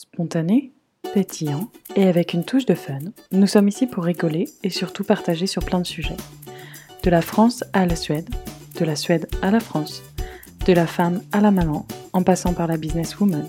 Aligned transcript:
Spontané, 0.00 0.72
pétillant 1.12 1.70
et 1.94 2.08
avec 2.08 2.32
une 2.32 2.46
touche 2.46 2.64
de 2.64 2.74
fun, 2.74 3.00
nous 3.32 3.46
sommes 3.46 3.68
ici 3.68 3.86
pour 3.86 4.04
rigoler 4.04 4.46
et 4.62 4.70
surtout 4.70 5.04
partager 5.04 5.46
sur 5.46 5.62
plein 5.62 5.78
de 5.78 5.86
sujets. 5.86 6.16
De 7.02 7.10
la 7.10 7.20
France 7.20 7.64
à 7.74 7.84
la 7.84 7.96
Suède, 7.96 8.30
de 8.78 8.86
la 8.86 8.96
Suède 8.96 9.28
à 9.42 9.50
la 9.50 9.60
France, 9.60 10.02
de 10.64 10.72
la 10.72 10.86
femme 10.86 11.22
à 11.32 11.42
la 11.42 11.50
maman, 11.50 11.86
en 12.14 12.22
passant 12.22 12.54
par 12.54 12.66
la 12.66 12.78
businesswoman. 12.78 13.46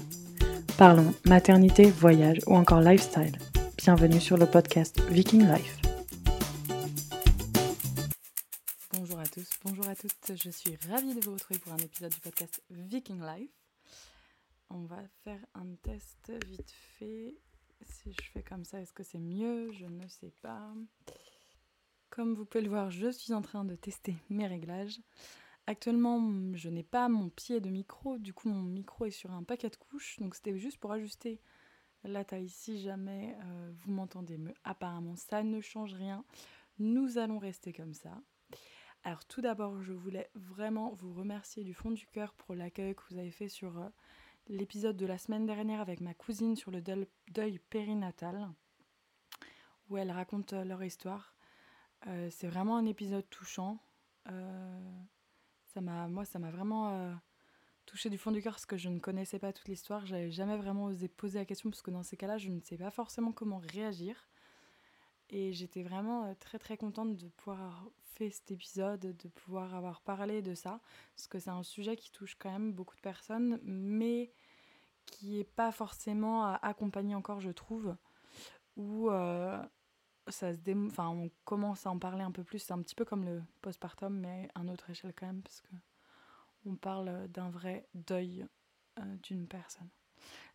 Parlons 0.77 1.13
maternité, 1.25 1.85
voyage 1.89 2.39
ou 2.47 2.55
encore 2.55 2.81
lifestyle. 2.81 3.37
Bienvenue 3.77 4.19
sur 4.19 4.35
le 4.35 4.45
podcast 4.45 4.99
Viking 5.09 5.47
Life. 5.47 5.77
Bonjour 8.91 9.19
à 9.19 9.25
tous, 9.25 9.47
bonjour 9.63 9.87
à 9.87 9.95
toutes, 9.95 10.35
je 10.35 10.49
suis 10.49 10.77
ravie 10.91 11.15
de 11.15 11.21
vous 11.23 11.31
retrouver 11.31 11.61
pour 11.61 11.71
un 11.71 11.77
épisode 11.77 12.11
du 12.11 12.19
podcast 12.19 12.61
Viking 12.69 13.21
Life. 13.21 13.60
On 14.73 14.85
va 14.85 15.05
faire 15.23 15.45
un 15.53 15.75
test 15.83 16.31
vite 16.45 16.71
fait. 16.71 17.35
Si 17.81 18.13
je 18.13 18.31
fais 18.31 18.43
comme 18.43 18.63
ça, 18.63 18.79
est-ce 18.79 18.93
que 18.93 19.03
c'est 19.03 19.19
mieux? 19.19 19.71
Je 19.73 19.85
ne 19.85 20.07
sais 20.07 20.31
pas. 20.41 20.73
Comme 22.09 22.35
vous 22.35 22.45
pouvez 22.45 22.63
le 22.63 22.69
voir, 22.69 22.89
je 22.89 23.09
suis 23.09 23.33
en 23.33 23.41
train 23.41 23.65
de 23.65 23.75
tester 23.75 24.15
mes 24.29 24.47
réglages. 24.47 25.01
Actuellement, 25.67 26.21
je 26.53 26.69
n'ai 26.69 26.83
pas 26.83 27.09
mon 27.09 27.29
pied 27.29 27.59
de 27.59 27.69
micro, 27.69 28.17
du 28.17 28.33
coup 28.33 28.49
mon 28.49 28.61
micro 28.63 29.05
est 29.05 29.11
sur 29.11 29.31
un 29.31 29.43
paquet 29.43 29.69
de 29.69 29.75
couches, 29.75 30.19
donc 30.19 30.35
c'était 30.35 30.57
juste 30.57 30.77
pour 30.77 30.91
ajuster 30.91 31.39
la 32.03 32.25
taille 32.25 32.49
si 32.49 32.81
jamais 32.81 33.37
euh, 33.43 33.71
vous 33.79 33.91
m'entendez 33.91 34.37
mieux. 34.37 34.55
Apparemment, 34.63 35.15
ça 35.15 35.43
ne 35.43 35.61
change 35.61 35.93
rien. 35.93 36.25
Nous 36.79 37.17
allons 37.17 37.39
rester 37.39 37.73
comme 37.73 37.93
ça. 37.93 38.21
Alors 39.03 39.25
tout 39.25 39.41
d'abord, 39.41 39.81
je 39.81 39.93
voulais 39.93 40.29
vraiment 40.33 40.93
vous 40.93 41.13
remercier 41.13 41.63
du 41.63 41.73
fond 41.73 41.91
du 41.91 42.07
cœur 42.07 42.33
pour 42.33 42.55
l'accueil 42.55 42.95
que 42.95 43.03
vous 43.09 43.17
avez 43.17 43.31
fait 43.31 43.49
sur 43.49 43.77
euh, 43.77 43.89
l'épisode 44.47 44.97
de 44.97 45.05
la 45.05 45.17
semaine 45.17 45.45
dernière 45.45 45.81
avec 45.81 46.01
ma 46.01 46.13
cousine 46.13 46.55
sur 46.55 46.71
le 46.71 46.81
deuil 46.81 47.59
périnatal, 47.69 48.49
où 49.89 49.97
elle 49.97 50.11
raconte 50.11 50.53
euh, 50.53 50.63
leur 50.63 50.83
histoire. 50.83 51.35
Euh, 52.07 52.29
c'est 52.31 52.47
vraiment 52.47 52.77
un 52.77 52.85
épisode 52.85 53.29
touchant. 53.29 53.79
Euh, 54.29 55.01
ça 55.73 55.81
m'a, 55.81 56.07
moi, 56.07 56.25
ça 56.25 56.39
m'a 56.39 56.51
vraiment 56.51 57.15
touché 57.85 58.09
du 58.09 58.17
fond 58.17 58.31
du 58.31 58.41
cœur 58.41 58.53
parce 58.53 58.65
que 58.65 58.77
je 58.77 58.89
ne 58.89 58.99
connaissais 58.99 59.39
pas 59.39 59.53
toute 59.53 59.67
l'histoire. 59.67 60.05
J'avais 60.05 60.31
jamais 60.31 60.57
vraiment 60.57 60.85
osé 60.85 61.07
poser 61.07 61.39
la 61.39 61.45
question 61.45 61.69
parce 61.69 61.81
que 61.81 61.91
dans 61.91 62.03
ces 62.03 62.17
cas-là, 62.17 62.37
je 62.37 62.49
ne 62.49 62.59
sais 62.61 62.77
pas 62.77 62.91
forcément 62.91 63.31
comment 63.31 63.59
réagir. 63.59 64.27
Et 65.31 65.53
j'étais 65.53 65.81
vraiment 65.81 66.35
très 66.35 66.59
très 66.59 66.77
contente 66.77 67.15
de 67.15 67.29
pouvoir 67.29 67.85
faire 68.03 68.33
cet 68.33 68.51
épisode, 68.51 68.99
de 68.99 69.27
pouvoir 69.29 69.73
avoir 69.73 70.01
parlé 70.01 70.41
de 70.41 70.53
ça, 70.53 70.81
parce 71.15 71.27
que 71.27 71.39
c'est 71.39 71.49
un 71.49 71.63
sujet 71.63 71.95
qui 71.95 72.11
touche 72.11 72.35
quand 72.35 72.51
même 72.51 72.73
beaucoup 72.73 72.95
de 72.95 73.01
personnes, 73.01 73.59
mais 73.63 74.33
qui 75.05 75.39
est 75.39 75.45
pas 75.45 75.71
forcément 75.71 76.53
accompagné 76.55 77.15
encore, 77.15 77.39
je 77.41 77.49
trouve, 77.49 77.95
où 78.75 79.09
euh, 79.09 79.61
ça 80.27 80.53
se 80.53 80.87
enfin, 80.87 81.09
on 81.09 81.29
commence 81.45 81.85
à 81.85 81.91
en 81.91 81.97
parler 81.97 82.23
un 82.23 82.31
peu 82.31 82.43
plus. 82.43 82.59
C'est 82.59 82.73
un 82.73 82.81
petit 82.81 82.95
peu 82.95 83.05
comme 83.05 83.25
le 83.25 83.41
postpartum, 83.61 84.19
mais 84.19 84.49
à 84.53 84.61
une 84.61 84.69
autre 84.69 84.89
échelle 84.89 85.13
quand 85.15 85.27
même, 85.27 85.41
parce 85.41 85.61
que 85.61 85.75
on 86.65 86.75
parle 86.75 87.27
d'un 87.29 87.49
vrai 87.49 87.87
deuil 87.93 88.45
euh, 88.99 89.15
d'une 89.23 89.47
personne. 89.47 89.89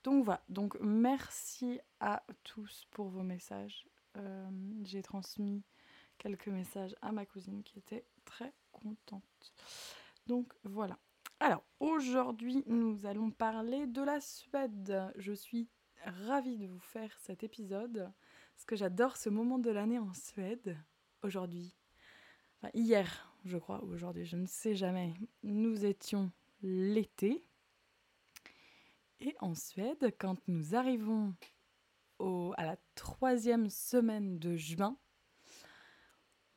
Donc 0.05 0.24
voilà, 0.24 0.42
donc 0.48 0.77
merci 0.80 1.80
à 1.98 2.22
tous 2.44 2.86
pour 2.92 3.08
vos 3.08 3.22
messages. 3.22 3.86
Euh, 4.17 4.48
j'ai 4.83 5.03
transmis 5.03 5.62
quelques 6.19 6.48
messages 6.48 6.95
à 7.03 7.12
ma 7.12 7.27
cousine 7.27 7.62
qui 7.62 7.78
était 7.78 8.05
très 8.25 8.53
contente. 8.73 9.55
Donc 10.27 10.53
voilà. 10.64 10.98
Alors, 11.41 11.62
aujourd'hui, 11.81 12.64
nous 12.67 13.05
allons 13.05 13.31
parler 13.31 13.86
de 13.86 14.03
la 14.03 14.20
Suède. 14.20 15.12
Je 15.17 15.33
suis 15.33 15.69
ravie 16.05 16.56
de 16.56 16.67
vous 16.67 16.81
faire 16.81 17.14
cet 17.20 17.42
épisode 17.42 18.11
parce 18.55 18.64
que 18.64 18.77
j'adore 18.77 19.17
ce 19.17 19.28
moment 19.28 19.58
de 19.58 19.70
l'année 19.70 19.98
en 19.98 20.12
Suède. 20.14 20.78
Aujourd'hui, 21.23 21.77
hier, 22.73 23.33
je 23.45 23.58
crois, 23.58 23.85
ou 23.85 23.92
aujourd'hui, 23.92 24.24
je 24.24 24.36
ne 24.36 24.46
sais 24.46 24.74
jamais, 24.74 25.14
nous 25.42 25.85
étions 25.85 26.30
l'été. 26.63 27.45
Et 29.20 29.35
en 29.40 29.55
Suède, 29.55 30.14
quand 30.19 30.36
nous 30.48 30.74
arrivons 30.74 31.35
à 32.20 32.64
la 32.64 32.77
troisième 32.94 33.68
semaine 33.70 34.38
de 34.38 34.56
juin, 34.56 34.96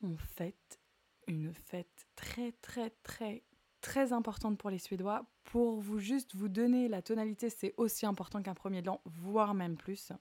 on 0.01 0.17
fête 0.17 0.79
une 1.27 1.53
fête 1.53 2.07
très 2.15 2.51
très 2.53 2.89
très 3.03 3.43
très 3.81 4.13
importante 4.13 4.57
pour 4.57 4.69
les 4.69 4.79
Suédois. 4.79 5.25
Pour 5.43 5.79
vous 5.79 5.99
juste 5.99 6.35
vous 6.35 6.49
donner 6.49 6.87
la 6.87 7.01
tonalité, 7.01 7.49
c'est 7.49 7.73
aussi 7.77 8.05
important 8.05 8.41
qu'un 8.41 8.53
premier 8.53 8.81
de 8.81 8.91
voire 9.05 9.53
même 9.53 9.77
plus, 9.77 10.11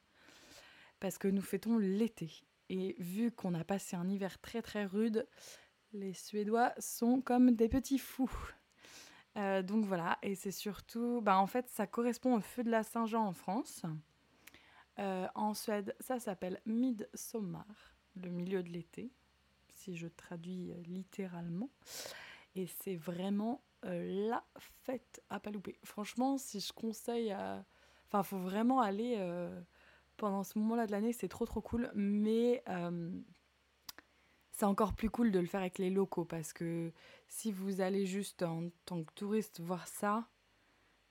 parce 1.00 1.19
que 1.19 1.28
nous 1.28 1.43
fêtons 1.43 1.78
l'été. 1.78 2.31
Et 2.70 2.97
vu 2.99 3.31
qu'on 3.31 3.55
a 3.55 3.65
passé 3.65 3.97
un 3.97 4.09
hiver 4.09 4.38
très 4.41 4.62
très 4.62 4.84
rude, 4.84 5.26
les 5.93 6.12
Suédois 6.12 6.72
sont 6.78 7.20
comme 7.20 7.53
des 7.53 7.69
petits 7.69 7.99
fous. 7.99 8.31
Euh, 9.37 9.62
donc 9.62 9.84
voilà, 9.84 10.19
et 10.22 10.34
c'est 10.34 10.50
surtout, 10.50 11.20
bah 11.22 11.38
en 11.38 11.47
fait, 11.47 11.69
ça 11.69 11.87
correspond 11.87 12.37
au 12.37 12.41
feu 12.41 12.65
de 12.65 12.70
la 12.70 12.82
Saint-Jean 12.82 13.25
en 13.25 13.32
France. 13.32 13.82
Euh, 14.99 15.29
en 15.35 15.55
Suède, 15.55 15.95
ça 16.01 16.19
s'appelle 16.19 16.61
Midsommar, 16.67 17.67
le 18.17 18.31
milieu 18.31 18.63
de 18.63 18.69
l'été, 18.69 19.13
si 19.75 19.97
je 19.97 20.09
traduis 20.09 20.73
euh, 20.73 20.83
littéralement. 20.87 21.71
Et 22.57 22.67
c'est 22.67 22.97
vraiment 22.97 23.63
euh, 23.85 24.29
la 24.29 24.45
fête 24.85 25.23
à 25.31 25.39
pas 25.39 25.51
louper. 25.51 25.79
Franchement, 25.85 26.39
si 26.39 26.61
je 26.61 26.73
conseille 26.73 27.31
à. 27.31 27.65
Enfin, 28.07 28.23
faut 28.23 28.39
vraiment 28.39 28.81
aller 28.81 29.19
pendant 30.17 30.43
ce 30.43 30.59
moment-là 30.59 30.87
de 30.87 30.93
l'année, 30.93 31.13
c'est 31.13 31.29
trop 31.29 31.45
trop 31.45 31.61
cool. 31.61 31.91
Mais 31.95 32.65
c'est 34.51 34.65
encore 34.65 34.95
plus 34.95 35.11
cool 35.11 35.31
de 35.31 35.39
le 35.39 35.47
faire 35.47 35.61
avec 35.61 35.77
les 35.77 35.91
locaux 35.91 36.25
parce 36.25 36.55
que 36.55 36.91
si 37.29 37.53
vous 37.53 37.83
allez 37.83 38.07
juste 38.07 38.43
en 38.43 38.71
tant 38.87 39.05
que 39.05 39.13
touriste 39.13 39.61
voir 39.61 39.87
ça, 39.87 40.27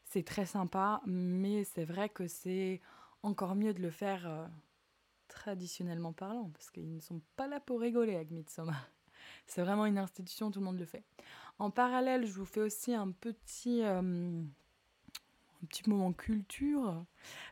c'est 0.05 0.25
très 0.25 0.47
sympa. 0.47 1.01
Mais 1.05 1.63
c'est 1.63 1.85
vrai 1.85 2.09
que 2.09 2.27
c'est 2.27 2.81
encore 3.27 3.55
mieux 3.55 3.73
de 3.73 3.81
le 3.81 3.91
faire 3.91 4.49
traditionnellement 5.27 6.13
parlant 6.13 6.49
parce 6.49 6.71
qu'ils 6.71 6.95
ne 6.95 6.99
sont 6.99 7.21
pas 7.35 7.47
là 7.47 7.59
pour 7.59 7.79
rigoler 7.79 8.15
avec 8.15 8.31
Midsommar. 8.31 8.89
C'est 9.47 9.61
vraiment 9.61 9.85
une 9.85 9.97
institution, 9.97 10.51
tout 10.51 10.59
le 10.59 10.65
monde 10.65 10.79
le 10.79 10.85
fait. 10.85 11.03
En 11.59 11.71
parallèle, 11.71 12.25
je 12.25 12.33
vous 12.33 12.45
fais 12.45 12.61
aussi 12.61 12.93
un 12.93 13.11
petit, 13.11 13.83
euh, 13.83 14.41
un 15.61 15.65
petit 15.67 15.89
moment 15.89 16.13
culture, 16.13 17.05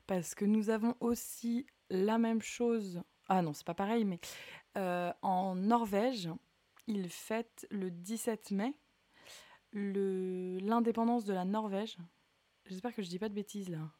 parce 0.08 0.36
que 0.36 0.46
nous 0.46 0.70
avons 0.70 0.96
aussi 1.00 1.66
la 1.90 2.18
même 2.18 2.42
chose. 2.42 3.02
Ah 3.28 3.42
non, 3.42 3.54
c'est 3.54 3.66
pas 3.66 3.74
pareil, 3.74 4.06
mais 4.06 4.20
euh, 4.78 5.12
en 5.22 5.56
Norvège, 5.56 6.30
ils 6.88 7.10
fêtent 7.10 7.68
le 7.72 7.92
17 7.92 8.52
mai 8.52 8.74
l'indépendance 9.74 11.26
de 11.26 11.34
la 11.34 11.44
Norvège. 11.44 11.98
J'espère 12.66 12.94
que 12.94 13.02
je 13.02 13.10
dis 13.10 13.20
pas 13.20 13.30
de 13.30 13.34
bêtises 13.34 13.70
là. 13.70 13.92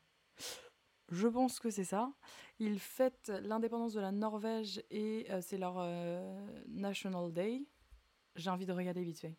Je 1.10 1.28
pense 1.28 1.60
que 1.60 1.70
c'est 1.70 1.84
ça. 1.84 2.12
Ils 2.60 2.80
fêtent 2.80 3.32
l'indépendance 3.44 3.94
de 3.94 4.02
la 4.02 4.12
Norvège 4.12 4.84
et 4.90 5.28
euh, 5.30 5.42
c'est 5.42 5.58
leur 5.58 5.86
National 6.68 7.32
Day 7.32 7.66
j'ai 8.36 8.50
envie 8.50 8.66
de 8.66 8.74
regarder 8.74 9.04
vite 9.04 9.20
fait. 9.20 9.36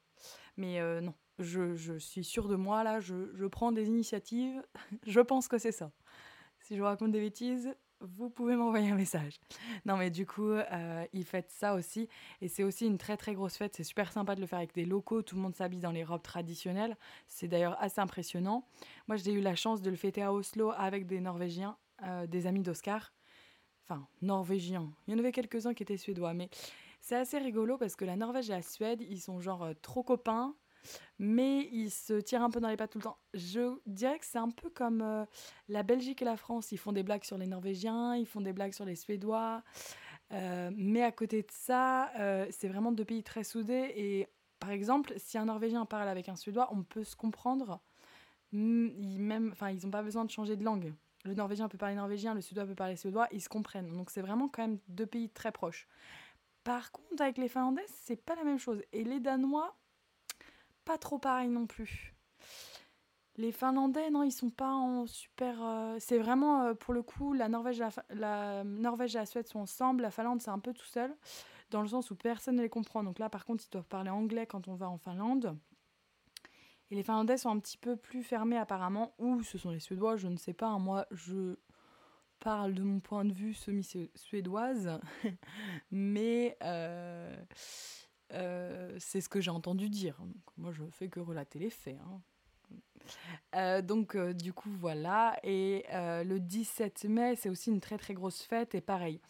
Mais 0.57 0.81
euh, 0.81 1.01
non, 1.01 1.15
je, 1.39 1.75
je, 1.75 1.99
suis 1.99 2.25
sûre 2.25 2.49
de 2.49 2.57
moi, 2.57 2.83
là, 2.83 3.01
je, 3.01 3.31
je 3.35 3.47
prends 3.47 3.73
des 3.73 3.87
initiatives, 3.87 4.63
je 5.07 5.21
pense 5.21 5.49
que 5.49 5.59
c'est 5.59 5.73
ça. 5.73 5.93
Si 6.61 6.75
je 6.75 6.81
vous 6.81 6.87
raconte 6.87 7.13
des 7.13 7.21
bêtises, 7.21 7.75
vous 8.01 8.29
pouvez 8.31 8.57
m'envoyer 8.57 8.91
un 8.91 8.95
message. 8.97 9.41
Non, 9.85 9.97
mais 9.97 10.11
du 10.11 10.27
coup, 10.27 10.51
euh, 10.51 11.05
ils 11.13 11.25
fêtent 11.25 11.51
ça 11.51 11.75
aussi. 11.75 12.09
Et 12.41 12.49
c'est 12.49 12.63
aussi 12.63 12.87
une 12.87 12.99
très 12.99 13.17
très 13.17 13.35
grosse 13.35 13.57
fête. 13.57 13.75
C'est 13.75 13.85
super 13.85 14.13
sympa 14.13 14.35
de 14.35 14.41
le 14.41 14.47
faire 14.47 14.59
avec 14.59 14.75
des 14.75 14.85
locaux. 14.85 15.23
Tout 15.23 15.37
le 15.37 15.43
monde 15.43 15.55
s'habille 15.55 15.81
dans 15.81 15.93
les 15.93 16.05
robes 16.05 16.23
traditionnelles. 16.23 16.97
C'est 17.27 17.49
d'ailleurs 17.49 17.77
assez 17.81 18.01
impressionnant. 18.01 18.67
Moi, 19.09 19.17
j'ai 19.17 19.33
eu 19.33 19.41
la 19.41 19.57
chance 19.57 19.83
de 19.83 19.91
le 19.91 19.97
fêter 19.97 20.23
à 20.23 20.33
Oslo 20.33 20.73
avec 20.77 21.07
des 21.07 21.21
Norvégiens, 21.21 21.77
euh, 22.03 22.27
des 22.27 22.47
amis 22.47 22.63
d'Oscar. 22.63 23.13
Enfin, 23.85 24.07
Norvégiens. 24.21 24.93
Il 25.07 25.13
y 25.13 25.17
en 25.17 25.19
avait 25.19 25.33
quelques-uns 25.33 25.73
qui 25.73 25.83
étaient 25.83 25.97
suédois. 25.97 26.35
Mais 26.35 26.51
c'est 27.01 27.17
assez 27.17 27.39
rigolo 27.39 27.79
parce 27.79 27.97
que 27.97 28.05
la 28.05 28.17
Norvège 28.17 28.51
et 28.51 28.53
la 28.53 28.63
Suède, 28.63 29.01
ils 29.01 29.21
sont 29.21 29.41
genre 29.41 29.63
euh, 29.63 29.75
trop 29.81 30.03
copains, 30.03 30.55
mais 31.19 31.69
ils 31.73 31.91
se 31.91 32.15
tirent 32.15 32.43
un 32.43 32.51
peu 32.51 32.61
dans 32.61 32.69
les 32.69 32.77
pattes 32.77 32.93
tout 32.93 32.99
le 32.99 33.05
temps. 33.05 33.19
Je 33.35 33.79
dirais 33.87 34.19
que 34.19 34.27
c'est 34.27 34.39
un 34.39 34.51
peu 34.51 34.71
comme 34.71 35.03
euh, 35.03 35.25
la 35.69 35.83
Belgique 35.83 36.23
et 36.23 36.25
la 36.25 36.37
France. 36.37 36.73
Ils 36.73 36.79
font 36.79 36.93
des 36.93 37.03
blagues 37.03 37.25
sur 37.25 37.39
les 37.39 37.47
Norvégiens, 37.47 38.17
ils 38.17 38.27
font 38.27 38.41
des 38.41 38.53
blagues 38.53 38.73
sur 38.73 38.85
les 38.85 38.97
Suédois. 38.97 39.63
Euh, 40.33 40.71
mais 40.75 41.03
à 41.03 41.13
côté 41.13 41.43
de 41.43 41.51
ça, 41.51 42.11
c'est 42.51 42.69
vraiment 42.69 42.93
deux 42.93 43.05
pays 43.05 43.23
très 43.23 43.45
soudés. 43.45 43.93
Et 43.97 44.29
par 44.59 44.71
exemple, 44.71 45.13
si 45.17 45.39
un 45.39 45.45
Norvégien 45.45 45.85
parle 45.87 46.09
avec 46.09 46.29
un 46.29 46.37
Suédois, 46.37 46.69
on 46.73 46.83
peut 46.83 47.05
se 47.05 47.17
comprendre. 47.17 47.81
Ils 48.53 49.19
même, 49.19 49.51
enfin, 49.53 49.71
ils 49.71 49.85
n'ont 49.85 49.91
pas 49.91 50.03
besoin 50.03 50.25
de 50.25 50.31
changer 50.31 50.57
de 50.57 50.65
langue. 50.65 50.95
Le 51.27 51.35
Norvégien 51.35 51.69
peut 51.69 51.79
parler 51.79 51.97
norvégien, 51.97 52.35
le 52.35 52.41
Suédois 52.41 52.67
peut 52.67 52.75
parler 52.75 52.97
suédois, 52.97 53.27
ils 53.33 53.43
se 53.43 53.49
comprennent. 53.49 53.93
Donc 53.97 54.11
c'est 54.11 54.21
vraiment 54.21 54.49
quand 54.49 54.63
même 54.63 54.79
deux 54.89 55.07
pays 55.07 55.29
très 55.29 55.51
proches. 55.51 55.89
Par 56.63 56.93
contre, 56.93 57.23
avec 57.23 57.39
les 57.39 57.49
Finlandais, 57.49 57.85
c'est 57.89 58.17
pas 58.17 58.35
la 58.35 58.45
même 58.45 58.59
chose. 58.59 58.83
Et 58.93 59.05
les 59.05 59.21
Danois, 59.21 59.77
pas 60.87 60.97
trop 60.97 61.19
pareil 61.19 61.49
non 61.49 61.67
plus. 61.67 62.15
Les 63.37 63.53
Finlandais, 63.53 64.09
non, 64.09 64.23
ils 64.23 64.33
sont 64.33 64.49
pas 64.49 64.73
en 64.73 65.07
super. 65.07 65.63
euh, 65.63 65.97
c'est 66.01 66.17
vraiment 66.17 66.63
euh, 66.63 66.75
pour 66.75 66.95
le 66.95 67.03
coup 67.03 67.35
la 67.35 67.49
Norvège, 67.51 67.79
la, 67.79 67.91
la 68.09 68.65
Norvège 68.65 69.15
et 69.15 69.19
la 69.19 69.27
Suède 69.27 69.47
sont 69.47 69.59
ensemble. 69.61 70.01
La 70.01 70.11
Finlande, 70.11 70.41
c'est 70.41 70.51
un 70.51 70.59
peu 70.59 70.73
tout 70.73 70.87
seul, 70.87 71.15
dans 71.71 71.83
le 71.83 71.89
sens 71.89 72.11
où 72.11 72.17
personne 72.17 72.57
ne 72.57 72.63
les 72.63 72.71
comprend. 72.71 73.05
Donc 73.05 73.19
là, 73.19 73.29
par 73.29 73.45
contre, 73.45 73.65
ils 73.67 73.71
doivent 73.71 73.89
parler 73.89 74.09
anglais 74.09 74.47
quand 74.47 74.69
on 74.69 74.75
va 74.75 74.89
en 74.89 74.97
Finlande. 74.97 75.59
Et 76.91 76.95
les 76.95 77.03
Finlandais 77.03 77.37
sont 77.37 77.51
un 77.51 77.59
petit 77.59 77.79
peu 77.79 77.97
plus 77.97 78.23
fermés 78.23 78.57
apparemment, 78.57 79.15
ou 79.19 79.43
ce 79.43 79.59
sont 79.59 79.71
les 79.71 79.81
Suédois, 79.81 80.17
je 80.17 80.29
ne 80.29 80.37
sais 80.37 80.55
pas. 80.55 80.79
Moi, 80.79 81.05
je 81.11 81.57
parle 82.39 82.75
de 82.75 82.83
mon 82.83 83.01
point 83.01 83.25
de 83.25 83.33
vue 83.33 83.55
semi-suédoise, 83.55 85.01
mais 85.91 86.57
euh, 86.63 87.37
euh, 88.33 88.95
c'est 88.99 89.21
ce 89.21 89.29
que 89.29 89.41
j'ai 89.41 89.51
entendu 89.51 89.89
dire. 89.89 90.19
Moi, 90.57 90.73
je 90.73 90.83
fais 90.91 91.09
que 91.09 91.21
relater 91.21 91.59
les 91.59 91.71
faits. 91.71 91.99
hein. 92.01 92.21
Euh, 93.55 93.83
donc, 93.83 94.17
euh, 94.17 94.33
du 94.33 94.53
coup, 94.53 94.71
voilà. 94.71 95.39
Et 95.45 95.85
le 95.93 96.39
17 96.39 97.05
mai, 97.05 97.37
c'est 97.37 97.49
aussi 97.49 97.71
une 97.71 97.81
très 97.81 97.99
très 97.99 98.15
grosse 98.15 98.43
fête. 98.43 98.75
Et 98.75 98.81
pareil, 98.81 99.21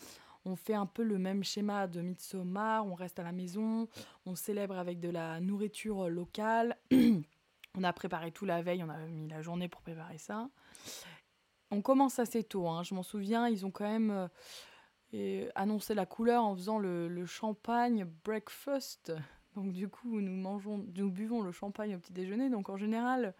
on 0.44 0.56
fait 0.56 0.74
un 0.74 0.86
peu 0.86 1.02
le 1.02 1.18
même 1.18 1.44
schéma 1.44 1.86
de 1.86 2.00
Midsommar. 2.00 2.86
On 2.86 2.94
reste 2.94 3.18
à 3.18 3.22
la 3.22 3.32
maison, 3.32 3.88
on 4.24 4.34
célèbre 4.34 4.78
avec 4.78 5.00
de 5.00 5.10
la 5.10 5.40
nourriture 5.40 6.08
locale. 6.08 6.76
on 7.74 7.84
a 7.84 7.92
préparé 7.92 8.32
tout 8.32 8.46
la 8.46 8.62
veille, 8.62 8.82
on 8.82 8.88
a 8.88 8.98
mis 9.06 9.28
la 9.28 9.42
journée 9.42 9.68
pour 9.68 9.82
préparer 9.82 10.18
ça. 10.18 10.48
On 11.70 11.82
commence 11.82 12.20
assez 12.20 12.44
tôt, 12.44 12.68
hein. 12.68 12.84
je 12.84 12.94
m'en 12.94 13.02
souviens, 13.02 13.48
ils 13.48 13.66
ont 13.66 13.72
quand 13.72 13.88
même 13.88 14.30
et 15.16 15.48
annoncé 15.54 15.94
la 15.94 16.04
couleur 16.04 16.44
en 16.44 16.54
faisant 16.54 16.78
le, 16.78 17.24
champagne 17.24 18.04
breakfast. 18.24 19.12
Donc 19.54 19.72
du 19.72 19.88
coup, 19.88 20.20
nous 20.20 20.36
mangeons, 20.36 20.86
nous 20.94 21.10
buvons 21.10 21.40
le 21.40 21.52
champagne 21.52 21.96
au 21.96 21.98
petit 21.98 22.12
déjeuner. 22.12 22.50
Donc 22.50 22.68
en 22.68 22.76
général, 22.76 23.34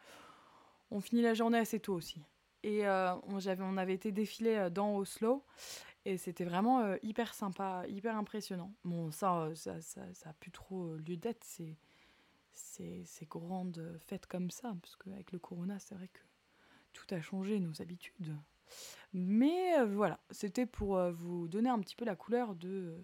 on 0.91 1.01
finit 1.01 1.21
la 1.21 1.35
journée 1.35 1.59
assez 1.59 1.79
tôt 1.79 1.93
aussi. 1.93 2.23
Et 2.63 2.87
euh, 2.87 3.15
on, 3.29 3.39
on 3.61 3.77
avait 3.77 3.93
été 3.93 4.11
défilé 4.11 4.55
euh, 4.55 4.71
dans 4.71 4.97
Oslo 4.97 5.45
et 6.07 6.17
c'était 6.17 6.45
vraiment 6.45 6.81
euh, 6.81 6.97
hyper 7.03 7.35
sympa, 7.35 7.85
hyper 7.89 8.17
impressionnant. 8.17 8.73
Bon, 8.85 9.11
ça, 9.11 9.43
euh, 9.43 9.55
ça, 9.55 9.81
ça, 9.83 10.03
ça 10.15 10.31
a 10.31 10.33
plus 10.33 10.51
trop 10.51 10.95
lieu 10.97 11.19
d'être, 11.19 11.45
ces, 11.45 11.77
ces, 12.55 13.05
ces 13.05 13.27
grandes 13.27 13.99
fêtes 14.07 14.27
comme 14.27 14.51
ça, 14.51 14.75
parce 14.81 14.97
qu'avec 14.97 15.31
le 15.33 15.39
corona, 15.39 15.79
c'est 15.79 15.95
vrai 15.95 16.09
que 16.09 16.23
tout 16.95 17.07
a 17.15 17.21
changé, 17.21 17.61
nos 17.61 17.83
habitudes. 17.83 18.35
Mais 19.13 19.85
voilà, 19.85 20.21
c'était 20.31 20.67
pour 20.67 21.01
vous 21.13 21.49
donner 21.49 21.71
un 21.71 21.79
petit 21.81 21.97
peu 21.97 22.05
la 22.05 22.17
couleur 22.17 22.55
de, 22.55 22.99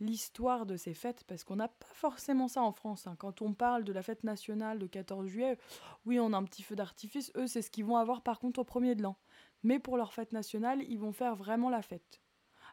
l'histoire 0.00 0.66
de 0.66 0.76
ces 0.76 0.94
fêtes, 0.94 1.24
parce 1.24 1.44
qu'on 1.44 1.56
n'a 1.56 1.68
pas 1.68 1.86
forcément 1.92 2.48
ça 2.48 2.62
en 2.62 2.72
France. 2.72 3.06
hein. 3.06 3.16
Quand 3.18 3.42
on 3.42 3.54
parle 3.54 3.84
de 3.84 3.92
la 3.92 4.02
fête 4.02 4.24
nationale 4.24 4.78
de 4.78 4.86
14 4.86 5.26
juillet, 5.26 5.58
oui, 6.06 6.18
on 6.18 6.32
a 6.32 6.36
un 6.36 6.44
petit 6.44 6.62
feu 6.62 6.76
d'artifice. 6.76 7.32
Eux, 7.36 7.46
c'est 7.46 7.62
ce 7.62 7.70
qu'ils 7.70 7.84
vont 7.84 7.96
avoir 7.96 8.22
par 8.22 8.38
contre 8.38 8.60
au 8.60 8.64
premier 8.64 8.94
de 8.94 9.02
l'an. 9.02 9.16
Mais 9.62 9.78
pour 9.78 9.96
leur 9.96 10.12
fête 10.12 10.32
nationale, 10.32 10.82
ils 10.82 10.98
vont 10.98 11.12
faire 11.12 11.36
vraiment 11.36 11.70
la 11.70 11.82
fête. 11.82 12.20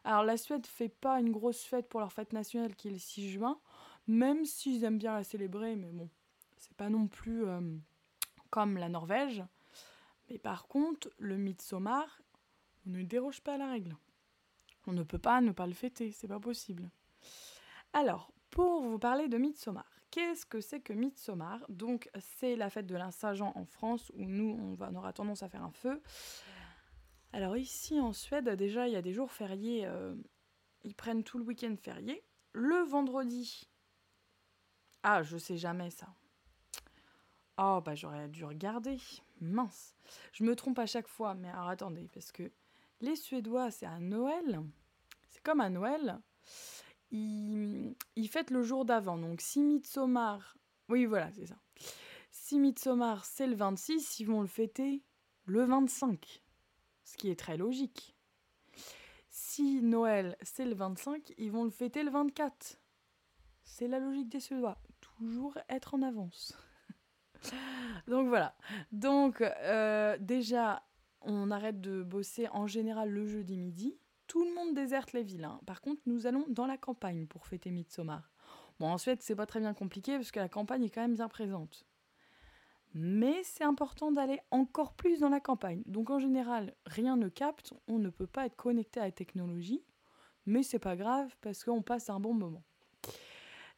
Alors 0.04 0.24
la 0.24 0.36
Suède 0.36 0.66
fait 0.66 0.88
pas 0.88 1.20
une 1.20 1.30
grosse 1.30 1.62
fête 1.62 1.88
pour 1.88 2.00
leur 2.00 2.12
fête 2.12 2.32
nationale 2.32 2.74
qui 2.74 2.88
est 2.88 2.92
le 2.92 2.98
6 2.98 3.30
juin, 3.30 3.60
même 4.06 4.44
s'ils 4.44 4.82
aiment 4.84 4.98
bien 4.98 5.14
la 5.14 5.22
célébrer, 5.22 5.76
mais 5.76 5.92
bon, 5.92 6.08
c'est 6.58 6.76
pas 6.76 6.88
non 6.88 7.06
plus 7.06 7.44
comme 8.50 8.76
la 8.78 8.88
Norvège. 8.88 9.44
Mais 10.32 10.38
par 10.38 10.66
contre, 10.66 11.10
le 11.18 11.36
Midsommar, 11.36 12.22
on 12.86 12.90
ne 12.90 13.02
déroge 13.02 13.42
pas 13.42 13.54
à 13.54 13.58
la 13.58 13.70
règle. 13.70 13.94
On 14.86 14.92
ne 14.94 15.02
peut 15.02 15.18
pas 15.18 15.42
ne 15.42 15.52
pas 15.52 15.66
le 15.66 15.74
fêter, 15.74 16.10
c'est 16.10 16.26
pas 16.26 16.40
possible. 16.40 16.90
Alors, 17.92 18.32
pour 18.48 18.80
vous 18.80 18.98
parler 18.98 19.28
de 19.28 19.36
Midsommar, 19.36 19.84
qu'est-ce 20.10 20.46
que 20.46 20.62
c'est 20.62 20.80
que 20.80 20.94
Midsommar? 20.94 21.60
Donc, 21.68 22.08
c'est 22.18 22.56
la 22.56 22.70
fête 22.70 22.86
de 22.86 22.96
l'In 22.96 23.10
Saint-Jean 23.10 23.52
en 23.54 23.66
France, 23.66 24.10
où 24.14 24.24
nous, 24.24 24.78
on 24.80 24.94
aura 24.94 25.12
tendance 25.12 25.42
à 25.42 25.50
faire 25.50 25.64
un 25.64 25.70
feu. 25.70 26.00
Alors 27.34 27.58
ici, 27.58 28.00
en 28.00 28.14
Suède, 28.14 28.48
déjà, 28.48 28.88
il 28.88 28.94
y 28.94 28.96
a 28.96 29.02
des 29.02 29.12
jours 29.12 29.32
fériés, 29.32 29.84
euh, 29.84 30.14
ils 30.82 30.94
prennent 30.94 31.24
tout 31.24 31.36
le 31.36 31.44
week-end 31.44 31.74
férié. 31.76 32.24
Le 32.52 32.82
vendredi, 32.84 33.68
ah, 35.02 35.22
je 35.22 35.36
sais 35.36 35.58
jamais 35.58 35.90
ça. 35.90 36.08
Oh, 37.58 37.80
bah 37.84 37.94
j'aurais 37.94 38.28
dû 38.28 38.44
regarder. 38.44 38.98
Mince. 39.40 39.94
Je 40.32 40.44
me 40.44 40.56
trompe 40.56 40.78
à 40.78 40.86
chaque 40.86 41.08
fois, 41.08 41.34
mais 41.34 41.48
alors 41.48 41.68
attendez, 41.68 42.08
parce 42.12 42.32
que 42.32 42.50
les 43.00 43.16
Suédois, 43.16 43.70
c'est 43.70 43.86
à 43.86 43.98
Noël. 43.98 44.62
C'est 45.28 45.42
comme 45.42 45.60
à 45.60 45.68
Noël. 45.68 46.20
Ils, 47.10 47.94
ils 48.16 48.28
fêtent 48.28 48.50
le 48.50 48.62
jour 48.62 48.84
d'avant. 48.84 49.18
Donc 49.18 49.40
si 49.40 49.62
Midsommar... 49.62 50.56
Oui, 50.88 51.04
voilà, 51.04 51.30
c'est 51.32 51.46
ça. 51.46 51.56
Si 52.30 52.58
Midsommar, 52.58 53.24
c'est 53.24 53.46
le 53.46 53.54
26, 53.54 54.20
ils 54.20 54.24
vont 54.24 54.40
le 54.40 54.46
fêter 54.46 55.02
le 55.44 55.64
25. 55.64 56.42
Ce 57.04 57.16
qui 57.16 57.30
est 57.30 57.38
très 57.38 57.56
logique. 57.56 58.16
Si 59.28 59.82
Noël, 59.82 60.36
c'est 60.42 60.64
le 60.64 60.74
25, 60.74 61.34
ils 61.38 61.50
vont 61.50 61.64
le 61.64 61.70
fêter 61.70 62.02
le 62.02 62.10
24. 62.10 62.78
C'est 63.62 63.88
la 63.88 63.98
logique 63.98 64.28
des 64.28 64.40
Suédois. 64.40 64.78
Toujours 65.00 65.58
être 65.68 65.94
en 65.94 66.02
avance. 66.02 66.56
Donc 68.08 68.28
voilà. 68.28 68.54
Donc 68.90 69.40
euh, 69.40 70.16
déjà, 70.20 70.82
on 71.22 71.50
arrête 71.50 71.80
de 71.80 72.02
bosser 72.02 72.48
en 72.48 72.66
général 72.66 73.10
le 73.10 73.26
jeudi 73.26 73.56
midi. 73.56 73.96
Tout 74.26 74.44
le 74.44 74.54
monde 74.54 74.74
déserte 74.74 75.12
les 75.12 75.22
villes. 75.22 75.44
hein. 75.44 75.60
Par 75.66 75.80
contre, 75.80 76.00
nous 76.06 76.26
allons 76.26 76.46
dans 76.48 76.66
la 76.66 76.78
campagne 76.78 77.26
pour 77.26 77.46
fêter 77.46 77.70
Midsommar. 77.70 78.30
Bon, 78.80 78.88
en 78.88 78.98
Suède, 78.98 79.20
c'est 79.20 79.36
pas 79.36 79.46
très 79.46 79.60
bien 79.60 79.74
compliqué 79.74 80.16
parce 80.16 80.30
que 80.30 80.40
la 80.40 80.48
campagne 80.48 80.84
est 80.84 80.90
quand 80.90 81.02
même 81.02 81.14
bien 81.14 81.28
présente. 81.28 81.84
Mais 82.94 83.42
c'est 83.42 83.64
important 83.64 84.12
d'aller 84.12 84.40
encore 84.50 84.94
plus 84.94 85.20
dans 85.20 85.28
la 85.28 85.40
campagne. 85.40 85.82
Donc 85.86 86.10
en 86.10 86.18
général, 86.18 86.74
rien 86.86 87.16
ne 87.16 87.28
capte, 87.28 87.72
on 87.88 87.98
ne 87.98 88.10
peut 88.10 88.26
pas 88.26 88.46
être 88.46 88.56
connecté 88.56 89.00
à 89.00 89.04
la 89.04 89.12
technologie, 89.12 89.82
mais 90.44 90.62
c'est 90.62 90.78
pas 90.78 90.96
grave 90.96 91.34
parce 91.40 91.64
qu'on 91.64 91.82
passe 91.82 92.10
un 92.10 92.20
bon 92.20 92.34
moment. 92.34 92.62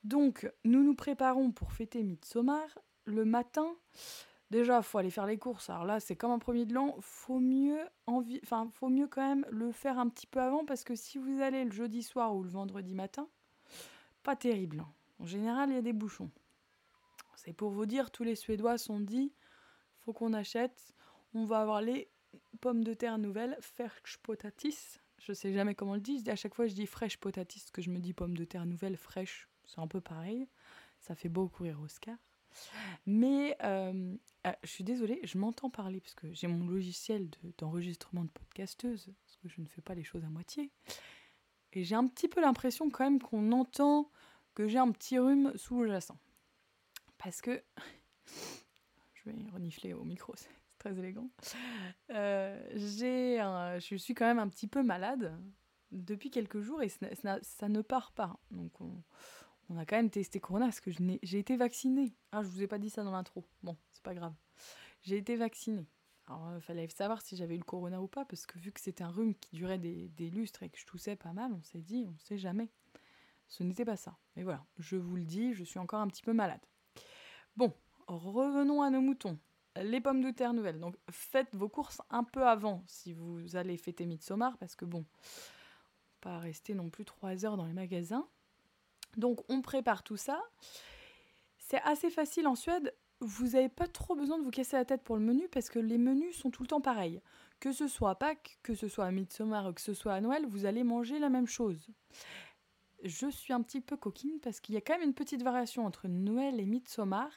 Donc 0.02 0.50
nous 0.64 0.82
nous 0.82 0.94
préparons 0.94 1.52
pour 1.52 1.72
fêter 1.72 2.02
Midsommar. 2.02 2.66
Le 3.04 3.24
matin, 3.24 3.74
déjà, 4.50 4.82
faut 4.82 4.98
aller 4.98 5.10
faire 5.10 5.26
les 5.26 5.38
courses. 5.38 5.70
Alors 5.70 5.84
là, 5.84 6.00
c'est 6.00 6.16
comme 6.16 6.30
un 6.30 6.38
premier 6.38 6.64
de 6.64 6.74
l'an, 6.74 6.96
faut 7.00 7.40
mieux 7.40 7.80
envie, 8.06 8.40
enfin, 8.42 8.68
faut 8.72 8.88
mieux 8.88 9.06
quand 9.06 9.26
même 9.26 9.46
le 9.50 9.72
faire 9.72 9.98
un 9.98 10.08
petit 10.08 10.26
peu 10.26 10.40
avant 10.40 10.64
parce 10.64 10.84
que 10.84 10.94
si 10.94 11.18
vous 11.18 11.40
allez 11.40 11.64
le 11.64 11.72
jeudi 11.72 12.02
soir 12.02 12.34
ou 12.34 12.42
le 12.42 12.50
vendredi 12.50 12.94
matin, 12.94 13.28
pas 14.22 14.36
terrible. 14.36 14.84
En 15.18 15.26
général, 15.26 15.70
il 15.70 15.74
y 15.74 15.78
a 15.78 15.82
des 15.82 15.92
bouchons. 15.92 16.30
C'est 17.36 17.52
pour 17.52 17.70
vous 17.70 17.86
dire, 17.86 18.10
tous 18.10 18.24
les 18.24 18.36
Suédois 18.36 18.78
sont 18.78 19.00
dit, 19.00 19.32
faut 20.00 20.12
qu'on 20.12 20.32
achète. 20.32 20.94
On 21.34 21.44
va 21.44 21.60
avoir 21.60 21.82
les 21.82 22.08
pommes 22.60 22.84
de 22.84 22.94
terre 22.94 23.18
nouvelles, 23.18 23.56
fresh 23.60 24.18
potatis. 24.22 24.98
Je 25.18 25.32
sais 25.32 25.52
jamais 25.52 25.74
comment 25.74 25.92
on 25.92 25.96
le 25.96 26.00
dit. 26.00 26.22
À 26.28 26.36
chaque 26.36 26.54
fois, 26.54 26.66
je 26.66 26.74
dis 26.74 26.86
fresh 26.86 27.18
potatis, 27.18 27.66
que 27.72 27.82
je 27.82 27.90
me 27.90 27.98
dis 27.98 28.12
pommes 28.12 28.36
de 28.36 28.44
terre 28.44 28.66
nouvelles, 28.66 28.96
fraîches. 28.96 29.48
C'est 29.64 29.80
un 29.80 29.86
peu 29.86 30.00
pareil. 30.00 30.48
Ça 31.00 31.14
fait 31.14 31.28
beaucoup 31.28 31.64
rire 31.64 31.80
Oscar. 31.82 32.16
Mais 33.06 33.56
euh, 33.62 34.14
euh, 34.46 34.52
je 34.62 34.68
suis 34.68 34.84
désolée, 34.84 35.20
je 35.24 35.38
m'entends 35.38 35.70
parler 35.70 36.00
parce 36.00 36.14
que 36.14 36.32
j'ai 36.32 36.46
mon 36.46 36.66
logiciel 36.66 37.28
de- 37.30 37.52
d'enregistrement 37.58 38.24
de, 38.24 38.30
podcasteuse, 38.30 39.12
parce 39.24 39.36
que 39.36 39.48
je 39.48 39.60
ne 39.60 39.66
fais 39.66 39.82
pas 39.82 39.94
les 39.94 40.04
choses 40.04 40.24
à 40.24 40.28
moitié. 40.28 40.70
Et 41.72 41.82
j'ai 41.84 41.94
un 41.94 42.06
petit 42.06 42.28
peu 42.28 42.40
l'impression 42.40 42.88
quand 42.90 43.04
même 43.04 43.20
qu'on 43.20 43.50
entend 43.52 44.10
que 44.54 44.68
j'ai 44.68 44.78
un 44.78 44.92
petit 44.92 45.18
rhume 45.18 45.52
sous-jacent. 45.56 46.18
Parce 47.18 47.40
que. 47.40 47.62
Je 49.14 49.30
vais 49.30 49.50
renifler 49.52 49.94
au 49.94 50.04
micro, 50.04 50.34
c'est 50.36 50.50
très 50.78 50.98
élégant. 50.98 51.30
Euh, 52.10 52.60
je 53.80 53.96
suis 53.96 54.14
quand 54.14 54.26
même 54.26 54.38
un 54.38 54.48
petit 54.48 54.66
peu 54.68 54.82
malade 54.82 55.34
depuis 55.92 56.30
quelques 56.30 56.60
jours 56.60 56.82
et 56.82 56.90
ça- 56.90 57.38
ça 57.42 57.68
ne 57.70 57.80
part 57.80 58.12
pas. 58.12 58.38
Donc 58.50 58.78
on, 58.82 59.02
on 59.70 59.78
a 59.78 59.86
quand 59.86 59.96
même 59.96 60.10
testé 60.10 60.40
Corona 60.40 60.66
parce 60.66 60.80
que 60.80 60.90
j'ai 60.90 61.38
été 61.38 61.56
vaccinée. 61.56 62.14
Ah, 62.32 62.42
je 62.42 62.48
vous 62.48 62.62
ai 62.62 62.66
pas 62.66 62.78
dit 62.78 62.90
ça 62.90 63.02
dans 63.02 63.12
l'intro. 63.12 63.44
Bon, 63.62 63.76
c'est 63.90 64.02
pas 64.02 64.14
grave. 64.14 64.34
J'ai 65.02 65.16
été 65.16 65.36
vaccinée. 65.36 65.86
Alors, 66.26 66.52
il 66.54 66.60
fallait 66.62 66.88
savoir 66.88 67.20
si 67.20 67.36
j'avais 67.36 67.54
eu 67.54 67.58
le 67.58 67.64
Corona 67.64 68.00
ou 68.00 68.08
pas, 68.08 68.24
parce 68.24 68.46
que 68.46 68.58
vu 68.58 68.72
que 68.72 68.80
c'était 68.80 69.04
un 69.04 69.10
rhume 69.10 69.34
qui 69.34 69.56
durait 69.56 69.78
des, 69.78 70.30
lustres 70.30 70.62
et 70.62 70.70
que 70.70 70.78
je 70.78 70.86
toussais 70.86 71.16
pas 71.16 71.32
mal, 71.32 71.52
on 71.52 71.62
s'est 71.62 71.82
dit, 71.82 72.06
on 72.08 72.18
sait 72.18 72.38
jamais. 72.38 72.70
Ce 73.46 73.62
n'était 73.62 73.84
pas 73.84 73.96
ça. 73.96 74.16
Mais 74.36 74.42
voilà, 74.42 74.64
je 74.78 74.96
vous 74.96 75.16
le 75.16 75.24
dis, 75.24 75.52
je 75.52 75.64
suis 75.64 75.78
encore 75.78 76.00
un 76.00 76.08
petit 76.08 76.22
peu 76.22 76.32
malade. 76.32 76.62
Bon, 77.56 77.74
revenons 78.06 78.80
à 78.80 78.90
nos 78.90 79.02
moutons. 79.02 79.38
Les 79.76 80.00
pommes 80.00 80.22
de 80.22 80.30
terre 80.30 80.54
nouvelles. 80.54 80.80
Donc, 80.80 80.96
faites 81.10 81.54
vos 81.54 81.68
courses 81.68 82.00
un 82.08 82.24
peu 82.24 82.46
avant 82.46 82.84
si 82.86 83.12
vous 83.12 83.56
allez 83.56 83.76
fêter 83.76 84.06
Midsommar, 84.06 84.56
parce 84.56 84.76
que 84.76 84.86
bon, 84.86 85.04
pas 86.22 86.38
rester 86.38 86.74
non 86.74 86.88
plus 86.88 87.04
trois 87.04 87.44
heures 87.44 87.58
dans 87.58 87.66
les 87.66 87.74
magasins. 87.74 88.26
Donc, 89.16 89.40
on 89.48 89.62
prépare 89.62 90.02
tout 90.02 90.16
ça. 90.16 90.42
C'est 91.58 91.80
assez 91.82 92.10
facile 92.10 92.46
en 92.46 92.54
Suède. 92.54 92.94
Vous 93.20 93.50
n'avez 93.50 93.68
pas 93.68 93.86
trop 93.86 94.14
besoin 94.14 94.38
de 94.38 94.44
vous 94.44 94.50
casser 94.50 94.76
la 94.76 94.84
tête 94.84 95.02
pour 95.02 95.16
le 95.16 95.22
menu 95.22 95.48
parce 95.48 95.70
que 95.70 95.78
les 95.78 95.98
menus 95.98 96.36
sont 96.36 96.50
tout 96.50 96.62
le 96.62 96.68
temps 96.68 96.80
pareils. 96.80 97.22
Que 97.60 97.72
ce 97.72 97.86
soit 97.86 98.10
à 98.10 98.14
Pâques, 98.14 98.58
que 98.62 98.74
ce 98.74 98.88
soit 98.88 99.06
à 99.06 99.10
Midsommar 99.10 99.68
ou 99.68 99.72
que 99.72 99.80
ce 99.80 99.94
soit 99.94 100.14
à 100.14 100.20
Noël, 100.20 100.44
vous 100.46 100.66
allez 100.66 100.84
manger 100.84 101.18
la 101.18 101.30
même 101.30 101.46
chose. 101.46 101.88
Je 103.02 103.28
suis 103.30 103.52
un 103.52 103.62
petit 103.62 103.80
peu 103.80 103.96
coquine 103.96 104.40
parce 104.40 104.60
qu'il 104.60 104.74
y 104.74 104.78
a 104.78 104.80
quand 104.80 104.94
même 104.94 105.08
une 105.08 105.14
petite 105.14 105.42
variation 105.42 105.86
entre 105.86 106.08
Noël 106.08 106.60
et 106.60 106.66
Midsommar. 106.66 107.30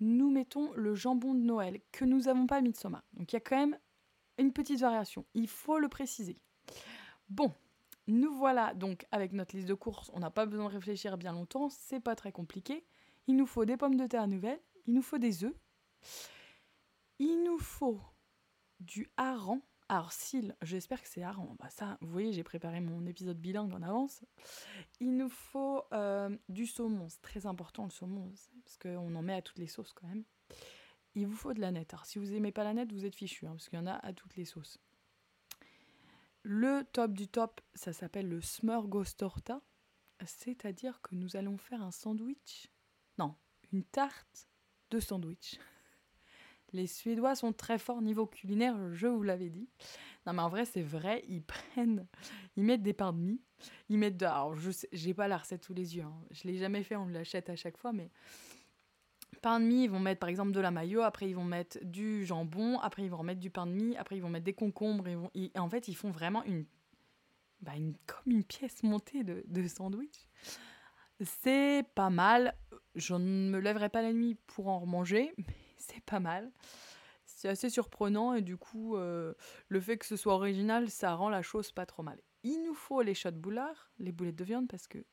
nous 0.00 0.30
mettons 0.30 0.72
le 0.74 0.94
jambon 0.94 1.34
de 1.34 1.40
Noël 1.40 1.80
que 1.92 2.04
nous 2.04 2.22
n'avons 2.22 2.46
pas 2.46 2.60
de 2.60 2.66
Midsommar. 2.66 3.02
Donc 3.14 3.32
il 3.32 3.36
y 3.36 3.38
a 3.38 3.40
quand 3.40 3.56
même 3.56 3.78
une 4.38 4.52
petite 4.52 4.80
variation, 4.80 5.24
il 5.34 5.48
faut 5.48 5.78
le 5.78 5.88
préciser. 5.88 6.38
Bon, 7.28 7.52
nous 8.06 8.34
voilà 8.34 8.74
donc 8.74 9.06
avec 9.12 9.32
notre 9.32 9.54
liste 9.54 9.68
de 9.68 9.74
courses, 9.74 10.10
on 10.14 10.20
n'a 10.20 10.30
pas 10.30 10.46
besoin 10.46 10.68
de 10.68 10.74
réfléchir 10.74 11.16
bien 11.16 11.32
longtemps, 11.32 11.68
c'est 11.68 12.00
pas 12.00 12.16
très 12.16 12.32
compliqué. 12.32 12.84
Il 13.28 13.36
nous 13.36 13.46
faut 13.46 13.64
des 13.64 13.76
pommes 13.76 13.96
de 13.96 14.06
terre 14.06 14.26
nouvelles, 14.26 14.60
il 14.86 14.94
nous 14.94 15.02
faut 15.02 15.18
des 15.18 15.44
œufs, 15.44 15.54
il 17.18 17.44
nous 17.44 17.58
faut 17.58 18.00
du 18.80 19.08
hareng. 19.16 19.60
Alors, 19.88 20.12
s'il, 20.12 20.56
j'espère 20.62 21.02
que 21.02 21.08
c'est 21.08 21.22
hareng. 21.22 21.54
Bah 21.58 21.68
ça, 21.68 21.98
vous 22.00 22.10
voyez, 22.10 22.32
j'ai 22.32 22.42
préparé 22.42 22.80
mon 22.80 23.06
épisode 23.06 23.38
bilingue 23.38 23.74
en 23.74 23.82
avance. 23.82 24.24
Il 25.00 25.16
nous 25.16 25.28
faut 25.28 25.84
euh, 25.92 26.34
du 26.48 26.66
saumon, 26.66 27.08
c'est 27.08 27.20
très 27.20 27.46
important 27.46 27.84
le 27.84 27.90
saumon, 27.90 28.32
parce 28.64 28.78
qu'on 28.78 29.14
en 29.14 29.22
met 29.22 29.34
à 29.34 29.42
toutes 29.42 29.58
les 29.58 29.66
sauces 29.66 29.92
quand 29.92 30.06
même. 30.08 30.24
Il 31.14 31.26
vous 31.26 31.36
faut 31.36 31.52
de 31.52 31.60
la 31.60 31.70
nette. 31.70 31.92
Alors, 31.92 32.06
si 32.06 32.18
vous 32.18 32.32
aimez 32.32 32.52
pas 32.52 32.64
la 32.64 32.72
nette, 32.72 32.90
vous 32.90 33.04
êtes 33.04 33.14
fichu, 33.14 33.46
hein, 33.46 33.50
parce 33.50 33.68
qu'il 33.68 33.78
y 33.78 33.82
en 33.82 33.86
a 33.86 33.94
à 33.94 34.12
toutes 34.12 34.34
les 34.36 34.46
sauces. 34.46 34.78
Le 36.42 36.82
top 36.92 37.12
du 37.12 37.28
top, 37.28 37.60
ça 37.74 37.92
s'appelle 37.92 38.28
le 38.28 38.40
smörgåstorta, 38.40 39.60
c'est-à-dire 40.24 41.00
que 41.00 41.14
nous 41.14 41.36
allons 41.36 41.56
faire 41.56 41.82
un 41.82 41.92
sandwich. 41.92 42.68
Non, 43.18 43.36
une 43.72 43.84
tarte 43.84 44.48
de 44.90 44.98
sandwich. 44.98 45.58
Les 46.72 46.86
Suédois 46.86 47.34
sont 47.34 47.52
très 47.52 47.78
forts 47.78 48.02
niveau 48.02 48.26
culinaire, 48.26 48.76
je 48.92 49.06
vous 49.06 49.22
l'avais 49.22 49.50
dit. 49.50 49.68
Non, 50.26 50.32
mais 50.32 50.42
en 50.42 50.48
vrai, 50.48 50.64
c'est 50.64 50.82
vrai, 50.82 51.22
ils 51.28 51.42
prennent, 51.42 52.06
ils 52.56 52.64
mettent 52.64 52.82
des 52.82 52.94
pains 52.94 53.12
de 53.12 53.18
mie, 53.18 53.40
ils 53.88 53.98
mettent. 53.98 54.22
Alors, 54.22 54.56
je 54.56 54.70
j'ai 54.90 55.14
pas 55.14 55.28
la 55.28 55.38
recette 55.38 55.64
sous 55.64 55.74
les 55.74 55.96
yeux, 55.96 56.04
hein. 56.04 56.24
je 56.30 56.48
l'ai 56.48 56.56
jamais 56.56 56.82
fait, 56.82 56.96
on 56.96 57.06
l'achète 57.06 57.50
à 57.50 57.56
chaque 57.56 57.76
fois, 57.76 57.92
mais. 57.92 58.10
Pain 59.40 59.60
de 59.60 59.64
mie, 59.64 59.84
ils 59.84 59.90
vont 59.90 59.98
mettre 59.98 60.20
par 60.20 60.28
exemple 60.28 60.52
de 60.52 60.60
la 60.60 60.70
mayo, 60.70 61.02
après 61.02 61.28
ils 61.28 61.34
vont 61.34 61.44
mettre 61.44 61.78
du 61.82 62.24
jambon, 62.24 62.78
après 62.80 63.02
ils 63.02 63.08
vont 63.08 63.16
remettre 63.16 63.40
du 63.40 63.50
pain 63.50 63.66
de 63.66 63.72
mie, 63.72 63.96
après 63.96 64.16
ils 64.16 64.20
vont 64.20 64.28
mettre 64.28 64.44
des 64.44 64.52
concombres, 64.52 65.08
ils 65.08 65.16
vont, 65.16 65.30
et 65.34 65.50
en 65.58 65.68
fait, 65.68 65.88
ils 65.88 65.94
font 65.94 66.10
vraiment 66.10 66.44
une, 66.44 66.64
bah, 67.60 67.72
une 67.76 67.94
comme 68.06 68.32
une 68.32 68.44
pièce 68.44 68.82
montée 68.82 69.24
de, 69.24 69.68
sandwich. 69.68 70.28
C'est 71.20 71.84
pas 71.94 72.10
mal. 72.10 72.54
Je 72.94 73.14
ne 73.14 73.50
me 73.50 73.58
lèverai 73.58 73.88
pas 73.88 74.02
la 74.02 74.12
nuit 74.12 74.36
pour 74.46 74.68
en 74.68 74.84
manger, 74.86 75.32
mais 75.38 75.56
c'est 75.78 76.02
pas 76.04 76.20
mal. 76.20 76.50
C'est 77.24 77.48
assez 77.48 77.70
surprenant 77.70 78.34
et 78.34 78.42
du 78.42 78.56
coup, 78.56 78.96
euh, 78.96 79.34
le 79.68 79.80
fait 79.80 79.96
que 79.96 80.06
ce 80.06 80.16
soit 80.16 80.34
original, 80.34 80.90
ça 80.90 81.14
rend 81.14 81.28
la 81.28 81.42
chose 81.42 81.72
pas 81.72 81.86
trop 81.86 82.02
mal. 82.02 82.20
Il 82.44 82.62
nous 82.64 82.74
faut 82.74 83.02
les 83.02 83.14
chats 83.14 83.30
de 83.30 83.38
boulard, 83.38 83.90
les 83.98 84.12
boulettes 84.12 84.36
de 84.36 84.44
viande, 84.44 84.68
parce 84.68 84.86
que 84.86 85.04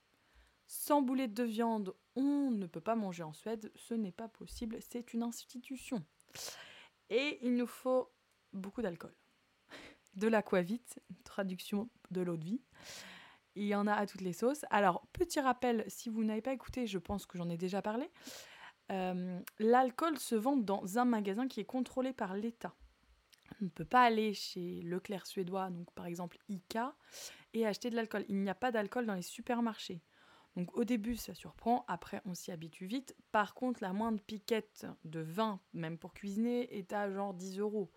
sans 0.70 1.02
boulettes 1.02 1.34
de 1.34 1.44
viande, 1.44 1.96
on 2.16 2.52
ne 2.52 2.68
peut 2.68 2.80
pas 2.80 2.96
manger 2.96 3.24
en 3.24 3.34
Suède. 3.34 3.72
Ce 3.76 3.96
n'est 3.96 4.12
pas 4.12 4.28
possible, 4.28 4.78
c'est 4.82 5.14
une 5.14 5.24
institution. 5.24 6.06
Et 7.10 7.40
il 7.42 7.56
nous 7.56 7.66
faut 7.66 8.12
beaucoup 8.54 8.84
d'alcool. 8.84 9.14
De 10.14 10.28
l'aquavite, 10.28 11.00
traduction 11.24 11.90
de 12.12 12.22
l'eau 12.22 12.38
de 12.38 12.44
vie. 12.44 12.62
Il 13.56 13.66
y 13.66 13.74
en 13.74 13.88
a 13.88 13.94
à 13.94 14.06
toutes 14.06 14.22
les 14.22 14.32
sauces. 14.32 14.64
Alors, 14.70 15.08
petit 15.12 15.40
rappel, 15.40 15.84
si 15.88 16.08
vous 16.08 16.24
n'avez 16.24 16.42
pas 16.42 16.54
écouté, 16.54 16.86
je 16.86 17.00
pense 17.00 17.26
que 17.26 17.40
j'en 17.40 17.50
ai 17.50 17.58
déjà 17.58 17.82
parlé. 17.82 18.12
Euh, 18.92 19.40
l'alcool 19.58 20.20
se 20.20 20.36
vend 20.36 20.56
dans 20.56 21.00
un 21.00 21.06
magasin 21.06 21.48
qui 21.48 21.62
est 21.62 21.66
contrôlé 21.66 22.14
par 22.14 22.36
l'État. 22.36 22.76
On 23.60 23.66
ne 23.66 23.70
peut 23.70 23.86
pas 23.86 24.04
aller 24.04 24.36
chez 24.36 24.82
Leclerc 24.84 25.26
suédois, 25.26 25.72
donc 25.72 25.92
par 25.94 26.06
exemple 26.06 26.38
ICA, 26.48 26.96
et 27.54 27.66
acheter 27.66 27.90
de 27.90 27.96
l'alcool. 27.96 28.24
Il 28.30 28.38
n'y 28.38 28.50
a 28.52 28.56
pas 28.56 28.72
d'alcool 28.72 29.08
dans 29.08 29.16
les 29.16 29.24
supermarchés. 29.24 30.04
Donc 30.56 30.76
au 30.76 30.84
début, 30.84 31.16
ça 31.16 31.34
surprend, 31.34 31.86
après 31.88 32.22
on 32.26 32.34
s'y 32.34 32.52
habitue 32.52 32.86
vite. 32.86 33.16
Par 33.32 33.54
contre, 33.54 33.82
la 33.82 33.94
moindre 33.94 34.20
piquette 34.20 34.88
de 35.06 35.20
vin, 35.20 35.60
même 35.74 35.98
pour 35.98 36.14
cuisiner, 36.14 36.78
est 36.78 36.92
à 36.94 37.10
genre 37.12 37.34
10 37.34 37.60
euros. 37.60 37.92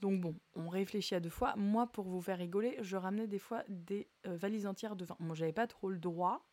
Donc 0.00 0.20
bon, 0.20 0.36
on 0.54 0.68
réfléchit 0.68 1.14
à 1.14 1.20
deux 1.20 1.30
fois. 1.30 1.54
Moi, 1.56 1.86
pour 1.86 2.04
vous 2.04 2.20
faire 2.20 2.38
rigoler, 2.38 2.76
je 2.80 2.96
ramenais 2.96 3.26
des 3.26 3.38
fois 3.38 3.64
des 3.68 4.08
euh, 4.26 4.36
valises 4.36 4.66
entières 4.66 4.96
de 4.96 5.04
vin. 5.04 5.16
Moi, 5.18 5.34
j'avais 5.34 5.52
pas 5.52 5.66
trop 5.66 5.90
le 5.90 5.98
droit. 5.98 6.46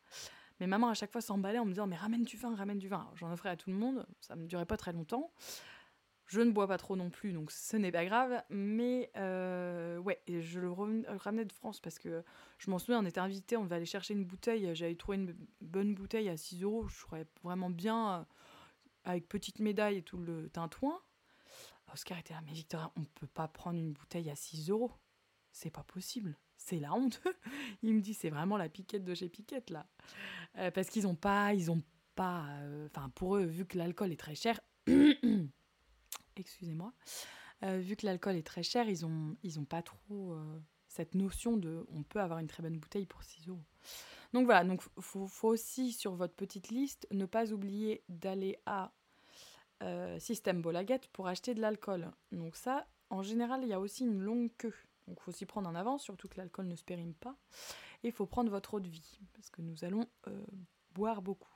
Mais 0.58 0.66
maman, 0.66 0.88
à 0.88 0.94
chaque 0.94 1.12
fois, 1.12 1.20
s'emballait 1.20 1.58
en 1.58 1.64
me 1.64 1.70
disant 1.70 1.86
Mais 1.86 1.96
ramène 1.96 2.24
du 2.24 2.36
vin, 2.36 2.54
ramène 2.56 2.78
du 2.78 2.88
vin. 2.88 3.08
J'en 3.14 3.32
offrais 3.32 3.50
à 3.50 3.56
tout 3.56 3.70
le 3.70 3.76
monde, 3.76 4.06
ça 4.20 4.34
me 4.36 4.46
durait 4.46 4.66
pas 4.66 4.76
très 4.76 4.92
longtemps. 4.92 5.30
Je 6.26 6.40
ne 6.40 6.50
bois 6.50 6.66
pas 6.66 6.76
trop 6.76 6.96
non 6.96 7.08
plus, 7.08 7.32
donc 7.32 7.52
ce 7.52 7.76
n'est 7.76 7.92
pas 7.92 8.04
grave. 8.04 8.42
Mais 8.50 9.10
euh, 9.16 9.98
ouais, 9.98 10.20
je 10.28 10.60
le 10.60 10.70
ramenais 10.70 11.44
de 11.44 11.52
France 11.52 11.80
parce 11.80 11.98
que 11.98 12.24
je 12.58 12.70
m'en 12.70 12.78
souviens, 12.78 13.00
on 13.00 13.06
était 13.06 13.20
invité, 13.20 13.56
on 13.56 13.64
devait 13.64 13.76
aller 13.76 13.86
chercher 13.86 14.14
une 14.14 14.24
bouteille. 14.24 14.74
J'avais 14.74 14.96
trouvé 14.96 15.18
une 15.18 15.36
bonne 15.60 15.94
bouteille 15.94 16.28
à 16.28 16.36
6 16.36 16.62
euros. 16.62 16.88
Je 16.88 17.00
trouvais 17.00 17.26
vraiment 17.44 17.70
bien, 17.70 18.20
euh, 18.20 18.24
avec 19.04 19.28
petite 19.28 19.60
médaille 19.60 19.98
et 19.98 20.02
tout 20.02 20.18
le 20.18 20.48
tintouin. 20.50 21.00
Oscar 21.92 22.18
était 22.18 22.34
là, 22.34 22.40
mais 22.44 22.52
Victoria, 22.52 22.90
on 22.96 23.04
peut 23.04 23.28
pas 23.28 23.46
prendre 23.46 23.78
une 23.78 23.92
bouteille 23.92 24.28
à 24.28 24.34
6 24.34 24.70
euros. 24.70 24.92
C'est 25.52 25.70
pas 25.70 25.84
possible 25.84 26.36
c'est 26.58 26.78
la 26.78 26.92
honte. 26.94 27.22
il 27.82 27.94
me 27.94 28.00
dit, 28.00 28.14
c'est 28.14 28.30
vraiment 28.30 28.56
la 28.56 28.68
piquette 28.68 29.04
de 29.04 29.14
chez 29.14 29.28
Piquette, 29.28 29.70
là. 29.70 29.86
Euh, 30.58 30.70
parce 30.70 30.88
qu'ils 30.88 31.06
ont 31.06 31.14
pas, 31.14 31.54
ils 31.54 31.70
pas, 32.14 32.46
euh, 32.60 32.88
enfin, 32.90 33.10
pour 33.10 33.36
eux, 33.36 33.44
vu 33.44 33.66
que 33.66 33.78
l'alcool 33.78 34.12
est 34.12 34.16
très 34.16 34.34
cher, 34.34 34.60
excusez-moi, 36.40 36.92
euh, 37.62 37.78
vu 37.78 37.96
que 37.96 38.06
l'alcool 38.06 38.36
est 38.36 38.46
très 38.46 38.62
cher, 38.62 38.88
ils 38.88 39.04
ont, 39.06 39.36
ils 39.42 39.58
ont 39.58 39.64
pas 39.64 39.82
trop 39.82 40.36
cette 40.88 41.14
notion 41.14 41.56
de, 41.56 41.86
on 41.92 42.02
peut 42.02 42.20
avoir 42.20 42.38
une 42.38 42.46
très 42.46 42.62
bonne 42.62 42.78
bouteille 42.78 43.06
pour 43.06 43.22
6 43.22 43.48
euros. 43.48 43.64
Donc 44.32 44.46
voilà, 44.46 44.64
donc 44.64 44.82
faut, 45.00 45.26
faut 45.26 45.48
aussi 45.48 45.92
sur 45.92 46.14
votre 46.14 46.34
petite 46.34 46.68
liste 46.68 47.06
ne 47.10 47.26
pas 47.26 47.52
oublier 47.52 48.02
d'aller 48.08 48.58
à 48.66 48.92
Système 50.18 50.62
Bolaguette 50.62 51.08
pour 51.08 51.28
acheter 51.28 51.54
de 51.54 51.60
l'alcool. 51.60 52.10
Donc 52.32 52.56
ça, 52.56 52.86
en 53.10 53.22
général, 53.22 53.62
il 53.62 53.68
y 53.68 53.74
a 53.74 53.80
aussi 53.80 54.04
une 54.04 54.20
longue 54.20 54.50
queue. 54.56 54.74
Donc 55.06 55.18
il 55.20 55.22
faut 55.22 55.32
s'y 55.32 55.46
prendre 55.46 55.68
en 55.68 55.74
avance, 55.74 56.02
surtout 56.02 56.28
que 56.28 56.36
l'alcool 56.36 56.66
ne 56.66 56.76
se 56.76 56.84
périme 56.84 57.14
pas. 57.14 57.36
Et 58.02 58.08
il 58.08 58.12
faut 58.12 58.26
prendre 58.26 58.50
votre 58.50 58.74
eau 58.74 58.80
de 58.80 58.88
vie, 58.88 59.20
parce 59.34 59.50
que 59.50 59.62
nous 59.62 59.84
allons 59.84 60.08
euh, 60.28 60.44
boire 60.92 61.22
beaucoup. 61.22 61.52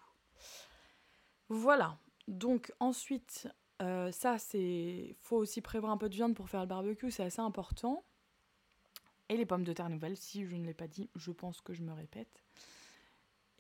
Voilà. 1.49 1.99
Donc 2.29 2.73
ensuite, 2.79 3.49
euh, 3.81 4.13
ça 4.13 4.39
c'est... 4.39 5.17
faut 5.21 5.37
aussi 5.37 5.61
prévoir 5.61 5.93
un 5.93 5.97
peu 5.97 6.09
de 6.09 6.15
viande 6.15 6.35
pour 6.35 6.49
faire 6.49 6.61
le 6.61 6.67
barbecue, 6.67 7.11
c'est 7.11 7.25
assez 7.25 7.41
important. 7.41 8.05
Et 9.29 9.37
les 9.37 9.47
pommes 9.47 9.65
de 9.65 9.73
terre 9.73 9.89
nouvelles, 9.89 10.17
si 10.17 10.45
je 10.45 10.57
ne 10.57 10.67
l'ai 10.67 10.75
pas 10.75 10.89
dit, 10.89 11.09
je 11.15 11.31
pense 11.31 11.61
que 11.61 11.73
je 11.73 11.83
me 11.83 11.93
répète. 11.93 12.45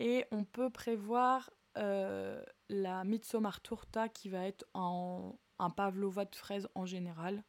Et 0.01 0.25
on 0.33 0.45
peut 0.45 0.71
prévoir 0.71 1.51
euh, 1.79 2.43
la 2.69 3.05
Midsommar 3.05 3.61
Torta 3.61 4.09
qui 4.09 4.29
va 4.29 4.47
être 4.47 4.67
en 4.75 5.39
un 5.59 5.71
pavlova 5.71 6.25
de 6.25 6.35
fraises 6.35 6.69
en 6.75 6.87
général. 6.87 7.45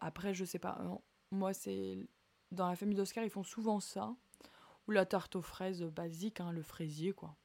après, 0.00 0.34
je 0.34 0.44
sais 0.44 0.58
pas, 0.58 0.80
moi, 1.30 1.52
c'est 1.52 1.98
dans 2.50 2.68
la 2.68 2.76
famille 2.76 2.96
d'Oscar, 2.96 3.24
ils 3.24 3.30
font 3.30 3.42
souvent 3.42 3.80
ça. 3.80 4.14
Ou 4.86 4.92
la 4.92 5.06
tarte 5.06 5.36
aux 5.36 5.42
fraises 5.42 5.82
basique, 5.82 6.40
hein, 6.40 6.52
le 6.52 6.62
fraisier, 6.62 7.12
quoi. 7.12 7.36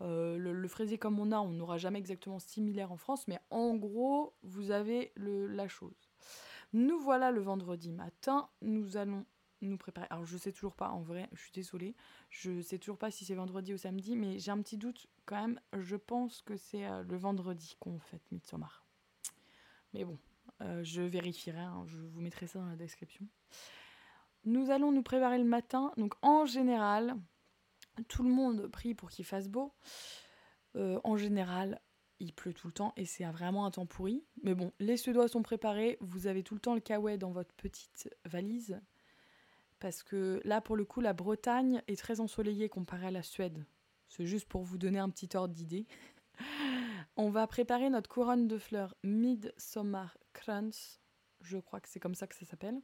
Euh, 0.00 0.36
le, 0.36 0.68
fraisier 0.68 0.98
comme 0.98 1.20
on 1.20 1.30
a, 1.30 1.38
on 1.38 1.50
n'aura 1.50 1.78
jamais 1.78 1.98
exactement 1.98 2.38
similaire 2.38 2.90
en 2.90 2.96
France, 2.96 3.28
mais 3.28 3.38
en 3.50 3.74
gros, 3.74 4.34
vous 4.42 4.70
avez 4.70 5.12
le, 5.14 5.46
la 5.46 5.68
chose. 5.68 6.10
Nous 6.72 6.98
voilà 6.98 7.30
le 7.30 7.40
vendredi 7.40 7.92
matin, 7.92 8.48
nous 8.60 8.96
allons 8.96 9.24
nous 9.62 9.76
préparer. 9.76 10.06
Alors 10.10 10.26
je 10.26 10.36
sais 10.36 10.52
toujours 10.52 10.74
pas, 10.74 10.90
en 10.90 11.00
vrai, 11.00 11.28
je 11.32 11.42
suis 11.42 11.52
désolée, 11.52 11.94
je 12.30 12.60
sais 12.60 12.78
toujours 12.78 12.98
pas 12.98 13.10
si 13.10 13.24
c'est 13.24 13.34
vendredi 13.34 13.72
ou 13.72 13.78
samedi, 13.78 14.16
mais 14.16 14.38
j'ai 14.38 14.50
un 14.50 14.60
petit 14.60 14.76
doute 14.76 15.06
quand 15.26 15.40
même. 15.40 15.60
Je 15.72 15.96
pense 15.96 16.42
que 16.42 16.56
c'est 16.56 16.86
euh, 16.86 17.02
le 17.04 17.16
vendredi 17.16 17.76
qu'on 17.78 17.98
fête 17.98 18.22
Midsommar. 18.32 18.84
Mais 19.92 20.04
bon, 20.04 20.18
euh, 20.60 20.82
je 20.82 21.02
vérifierai, 21.02 21.60
hein, 21.60 21.84
je 21.86 21.98
vous 21.98 22.20
mettrai 22.20 22.46
ça 22.46 22.58
dans 22.58 22.66
la 22.66 22.76
description. 22.76 23.26
Nous 24.44 24.70
allons 24.70 24.92
nous 24.92 25.02
préparer 25.02 25.38
le 25.38 25.44
matin. 25.44 25.92
Donc 25.96 26.14
en 26.20 26.44
général, 26.44 27.16
tout 28.08 28.22
le 28.22 28.30
monde 28.30 28.68
prie 28.68 28.94
pour 28.94 29.10
qu'il 29.10 29.24
fasse 29.24 29.48
beau. 29.48 29.72
Euh, 30.76 31.00
en 31.04 31.16
général, 31.16 31.80
il 32.20 32.32
pleut 32.32 32.52
tout 32.52 32.66
le 32.66 32.72
temps 32.72 32.92
et 32.96 33.04
c'est 33.04 33.24
vraiment 33.24 33.66
un 33.66 33.70
temps 33.70 33.86
pourri. 33.86 34.24
Mais 34.42 34.54
bon, 34.54 34.72
les 34.78 34.96
Suédois 34.96 35.28
sont 35.28 35.42
préparés. 35.42 35.98
Vous 36.00 36.26
avez 36.26 36.42
tout 36.42 36.54
le 36.54 36.60
temps 36.60 36.74
le 36.74 36.80
kawaii 36.80 37.18
dans 37.18 37.30
votre 37.30 37.54
petite 37.54 38.10
valise. 38.24 38.80
Parce 39.80 40.02
que 40.02 40.40
là, 40.44 40.60
pour 40.60 40.76
le 40.76 40.84
coup, 40.84 41.00
la 41.00 41.12
Bretagne 41.12 41.82
est 41.88 41.98
très 41.98 42.20
ensoleillée 42.20 42.68
comparée 42.68 43.08
à 43.08 43.10
la 43.10 43.22
Suède. 43.22 43.64
C'est 44.08 44.26
juste 44.26 44.48
pour 44.48 44.62
vous 44.62 44.78
donner 44.78 44.98
un 44.98 45.10
petit 45.10 45.36
ordre 45.36 45.54
d'idée. 45.54 45.86
On 47.16 47.30
va 47.30 47.46
préparer 47.46 47.90
notre 47.90 48.08
couronne 48.08 48.48
de 48.48 48.58
fleurs 48.58 48.94
Midsummer 49.02 50.16
Kranz. 50.32 51.00
Je 51.40 51.58
crois 51.58 51.80
que 51.80 51.88
c'est 51.88 52.00
comme 52.00 52.14
ça 52.14 52.26
que 52.26 52.34
ça 52.34 52.46
s'appelle. 52.46 52.80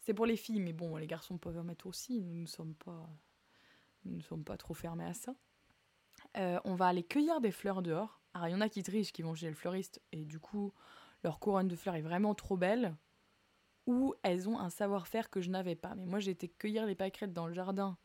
C'est 0.00 0.14
pour 0.14 0.26
les 0.26 0.36
filles, 0.36 0.60
mais 0.60 0.72
bon, 0.72 0.96
les 0.96 1.06
garçons 1.06 1.38
peuvent 1.38 1.58
en 1.58 1.64
mettre 1.64 1.86
aussi. 1.86 2.20
Nous 2.20 2.42
ne 2.42 2.46
sommes 2.46 2.74
pas, 2.74 3.08
ne 4.06 4.22
sommes 4.22 4.44
pas 4.44 4.56
trop 4.56 4.74
fermés 4.74 5.04
à 5.04 5.14
ça. 5.14 5.34
Euh, 6.36 6.58
on 6.64 6.74
va 6.74 6.86
aller 6.86 7.02
cueillir 7.02 7.40
des 7.40 7.50
fleurs 7.50 7.82
dehors. 7.82 8.20
Alors, 8.34 8.48
il 8.48 8.52
y 8.52 8.54
en 8.54 8.60
a 8.60 8.68
qui 8.68 8.82
trichent, 8.82 9.12
qui 9.12 9.22
vont 9.22 9.34
chez 9.34 9.48
le 9.48 9.54
fleuriste, 9.54 10.02
et 10.12 10.24
du 10.24 10.38
coup, 10.38 10.72
leur 11.24 11.38
couronne 11.38 11.68
de 11.68 11.76
fleurs 11.76 11.94
est 11.94 12.02
vraiment 12.02 12.34
trop 12.34 12.56
belle. 12.56 12.94
Ou 13.86 14.14
elles 14.22 14.48
ont 14.48 14.58
un 14.58 14.68
savoir-faire 14.68 15.30
que 15.30 15.40
je 15.40 15.48
n'avais 15.48 15.76
pas. 15.76 15.94
Mais 15.94 16.06
moi, 16.06 16.18
j'ai 16.18 16.32
été 16.32 16.48
cueillir 16.48 16.86
les 16.86 16.94
pâquerettes 16.94 17.32
dans 17.32 17.46
le 17.46 17.54
jardin 17.54 17.96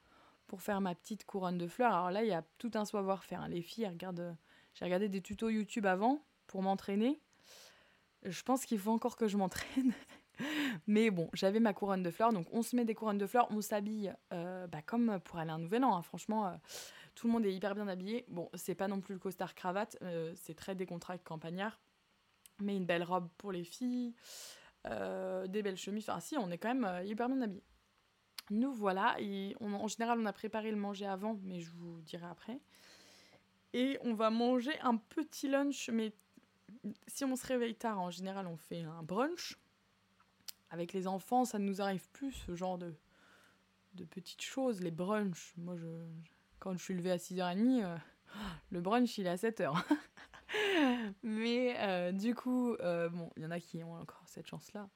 pour 0.47 0.61
faire 0.61 0.79
ma 0.79 0.93
petite 0.95 1.25
couronne 1.25 1.57
de 1.57 1.67
fleurs. 1.67 1.93
Alors 1.93 2.11
là, 2.11 2.23
il 2.23 2.29
y 2.29 2.33
a 2.33 2.43
tout 2.57 2.71
un 2.75 2.85
savoir-faire. 2.85 3.41
Hein. 3.41 3.47
Les 3.47 3.61
filles, 3.61 3.87
regardent 3.87 4.37
J'ai 4.75 4.85
regardé 4.85 5.09
des 5.09 5.21
tutos 5.21 5.49
YouTube 5.49 5.85
avant 5.85 6.23
pour 6.45 6.61
m'entraîner. 6.61 7.19
Je 8.23 8.43
pense 8.43 8.65
qu'il 8.65 8.77
faut 8.77 8.91
encore 8.91 9.15
que 9.15 9.27
je 9.27 9.37
m'entraîne. 9.37 9.93
Mais 10.87 11.09
bon, 11.11 11.29
j'avais 11.33 11.59
ma 11.59 11.73
couronne 11.73 12.03
de 12.03 12.11
fleurs, 12.11 12.33
donc 12.33 12.47
on 12.51 12.61
se 12.61 12.75
met 12.75 12.85
des 12.85 12.95
couronnes 12.95 13.17
de 13.17 13.27
fleurs, 13.27 13.47
on 13.51 13.61
s'habille 13.61 14.13
euh, 14.33 14.67
bah, 14.67 14.81
comme 14.81 15.19
pour 15.19 15.37
aller 15.39 15.51
à 15.51 15.55
un 15.55 15.59
nouvel 15.59 15.83
an. 15.83 15.95
Hein. 15.95 16.01
Franchement, 16.01 16.47
euh, 16.47 16.51
tout 17.15 17.27
le 17.27 17.33
monde 17.33 17.45
est 17.45 17.53
hyper 17.53 17.75
bien 17.75 17.87
habillé. 17.87 18.25
Bon, 18.29 18.49
c'est 18.53 18.75
pas 18.75 18.87
non 18.87 19.01
plus 19.01 19.13
le 19.13 19.19
costard 19.19 19.55
cravate, 19.55 19.97
euh, 20.01 20.33
c'est 20.35 20.55
très 20.55 20.75
décontracté 20.75 21.23
campagnard. 21.23 21.79
Mais 22.59 22.75
une 22.75 22.85
belle 22.85 23.03
robe 23.03 23.27
pour 23.37 23.51
les 23.51 23.63
filles, 23.63 24.13
des 24.85 25.61
belles 25.63 25.77
chemises. 25.77 26.07
Enfin, 26.09 26.19
si, 26.19 26.37
on 26.37 26.51
est 26.51 26.59
quand 26.59 26.73
même 26.73 27.05
hyper 27.05 27.27
bien 27.27 27.41
habillé. 27.41 27.63
Nous 28.51 28.71
voilà, 28.71 29.15
et 29.19 29.55
en 29.59 29.87
général, 29.87 30.19
on 30.19 30.25
a 30.27 30.33
préparé 30.33 30.69
le 30.69 30.77
manger 30.77 31.07
avant, 31.07 31.39
mais 31.41 31.59
je 31.59 31.71
vous 31.71 32.01
dirai 32.01 32.27
après. 32.27 32.59
Et 33.73 33.97
on 34.03 34.13
va 34.13 34.29
manger 34.29 34.77
un 34.81 34.97
petit 34.97 35.47
lunch, 35.47 35.89
mais 35.91 36.13
si 37.07 37.25
on 37.25 37.35
se 37.35 37.47
réveille 37.47 37.75
tard, 37.75 37.99
en 37.99 38.11
général, 38.11 38.45
on 38.45 38.57
fait 38.57 38.83
un 38.83 39.01
brunch. 39.01 39.57
Avec 40.71 40.93
les 40.93 41.07
enfants, 41.07 41.45
ça 41.45 41.59
ne 41.59 41.65
nous 41.65 41.81
arrive 41.81 42.09
plus, 42.11 42.31
ce 42.31 42.55
genre 42.55 42.77
de, 42.77 42.93
de 43.95 44.05
petites 44.05 44.41
choses, 44.41 44.81
les 44.81 44.91
brunchs. 44.91 45.53
Moi, 45.57 45.75
je, 45.75 45.87
quand 46.59 46.73
je 46.73 46.83
suis 46.83 46.93
levée 46.93 47.11
à 47.11 47.17
6h30, 47.17 47.83
euh, 47.83 47.97
le 48.71 48.81
brunch, 48.81 49.17
il 49.17 49.27
est 49.27 49.29
à 49.29 49.35
7h. 49.35 49.73
Mais 51.23 51.75
euh, 51.79 52.11
du 52.11 52.33
coup, 52.35 52.73
euh, 52.75 53.09
bon, 53.09 53.29
il 53.35 53.43
y 53.43 53.45
en 53.45 53.51
a 53.51 53.59
qui 53.59 53.83
ont 53.83 53.95
encore 53.95 54.23
cette 54.27 54.47
chance-là. 54.47 54.89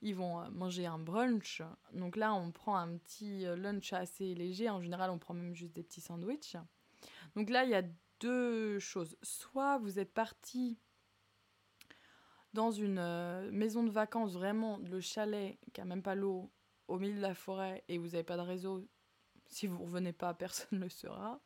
Ils 0.00 0.14
vont 0.14 0.48
manger 0.50 0.86
un 0.86 0.98
brunch. 0.98 1.62
Donc 1.92 2.14
là, 2.14 2.32
on 2.32 2.52
prend 2.52 2.76
un 2.76 2.96
petit 2.98 3.44
lunch 3.56 3.92
assez 3.92 4.36
léger. 4.36 4.70
En 4.70 4.80
général, 4.80 5.10
on 5.10 5.18
prend 5.18 5.34
même 5.34 5.56
juste 5.56 5.74
des 5.74 5.82
petits 5.82 6.00
sandwichs. 6.00 6.56
Donc 7.34 7.50
là, 7.50 7.64
il 7.64 7.70
y 7.70 7.74
a 7.74 7.82
deux 8.20 8.78
choses. 8.78 9.16
Soit 9.22 9.78
vous 9.78 9.98
êtes 9.98 10.14
parti 10.14 10.78
dans 12.52 12.70
une 12.70 12.98
euh, 12.98 13.50
maison 13.50 13.82
de 13.82 13.90
vacances, 13.90 14.32
vraiment 14.32 14.78
le 14.78 15.00
chalet 15.00 15.58
qui 15.72 15.80
a 15.80 15.84
même 15.84 16.02
pas 16.02 16.14
l'eau, 16.14 16.50
au 16.88 16.98
milieu 16.98 17.16
de 17.16 17.20
la 17.20 17.34
forêt, 17.34 17.84
et 17.88 17.98
vous 17.98 18.08
n'avez 18.08 18.22
pas 18.22 18.36
de 18.36 18.42
réseau, 18.42 18.82
si 19.46 19.66
vous 19.66 19.78
revenez 19.78 20.12
pas, 20.12 20.34
personne 20.34 20.78
ne 20.78 20.84
le 20.84 20.90
saura. 20.90 21.40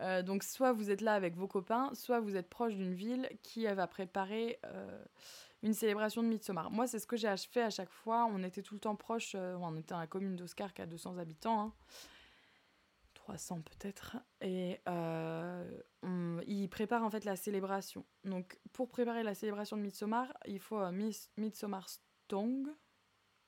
Euh, 0.00 0.22
donc 0.22 0.42
soit 0.42 0.72
vous 0.72 0.90
êtes 0.90 1.00
là 1.00 1.14
avec 1.14 1.36
vos 1.36 1.46
copains, 1.46 1.90
soit 1.94 2.20
vous 2.20 2.36
êtes 2.36 2.48
proche 2.48 2.74
d'une 2.74 2.94
ville 2.94 3.28
qui 3.42 3.64
va 3.66 3.86
préparer 3.86 4.58
euh, 4.66 5.04
une 5.62 5.72
célébration 5.72 6.22
de 6.22 6.28
Midsommar. 6.28 6.70
Moi, 6.70 6.86
c'est 6.88 6.98
ce 6.98 7.06
que 7.06 7.16
j'ai 7.16 7.32
fait 7.36 7.62
à 7.62 7.70
chaque 7.70 7.90
fois. 7.90 8.26
On 8.30 8.42
était 8.42 8.60
tout 8.60 8.74
le 8.74 8.80
temps 8.80 8.96
proche, 8.96 9.34
on 9.36 9.76
était 9.76 9.94
dans 9.94 10.00
la 10.00 10.08
commune 10.08 10.36
d'Oscar 10.36 10.74
qui 10.74 10.82
a 10.82 10.86
200 10.86 11.18
habitants. 11.18 11.60
Hein. 11.60 11.72
300 13.24 13.62
peut-être. 13.62 14.16
Et 14.42 14.80
euh, 14.86 15.82
il 16.46 16.68
prépare 16.68 17.02
en 17.02 17.10
fait 17.10 17.24
la 17.24 17.36
célébration. 17.36 18.04
Donc 18.24 18.60
pour 18.72 18.90
préparer 18.90 19.22
la 19.22 19.34
célébration 19.34 19.76
de 19.76 19.82
Midsommar, 19.82 20.32
il 20.46 20.60
faut 20.60 20.78
euh, 20.78 21.12
Midsommar 21.36 21.88
Stong. 21.88 22.68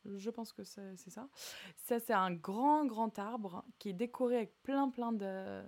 Je 0.04 0.30
pense 0.30 0.52
que 0.52 0.62
c'est 0.62 1.11
ça. 1.11 1.28
Ça, 1.76 1.99
c'est 1.99 2.12
un 2.12 2.33
grand, 2.33 2.87
grand 2.87 3.18
arbre 3.18 3.64
qui 3.78 3.88
est 3.88 3.92
décoré 3.92 4.37
avec 4.37 4.62
plein, 4.62 4.88
plein 4.88 5.12
de, 5.12 5.62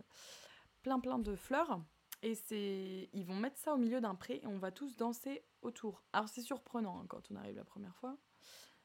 plein, 0.83 1.01
plein 1.01 1.19
de 1.19 1.35
fleurs. 1.35 1.81
Et 2.23 3.11
ils 3.13 3.27
vont 3.27 3.35
mettre 3.35 3.59
ça 3.59 3.75
au 3.75 3.77
milieu 3.77 4.01
d'un 4.01 4.15
pré 4.15 4.41
et 4.43 4.47
on 4.47 4.59
va 4.59 4.71
tous 4.71 4.97
danser 4.97 5.45
autour. 5.61 6.05
Alors 6.13 6.29
c'est 6.29 6.41
surprenant 6.41 7.01
hein, 7.01 7.07
quand 7.09 7.31
on 7.31 7.37
arrive 7.37 7.57
la 7.57 7.65
première 7.65 7.97
fois, 7.97 8.17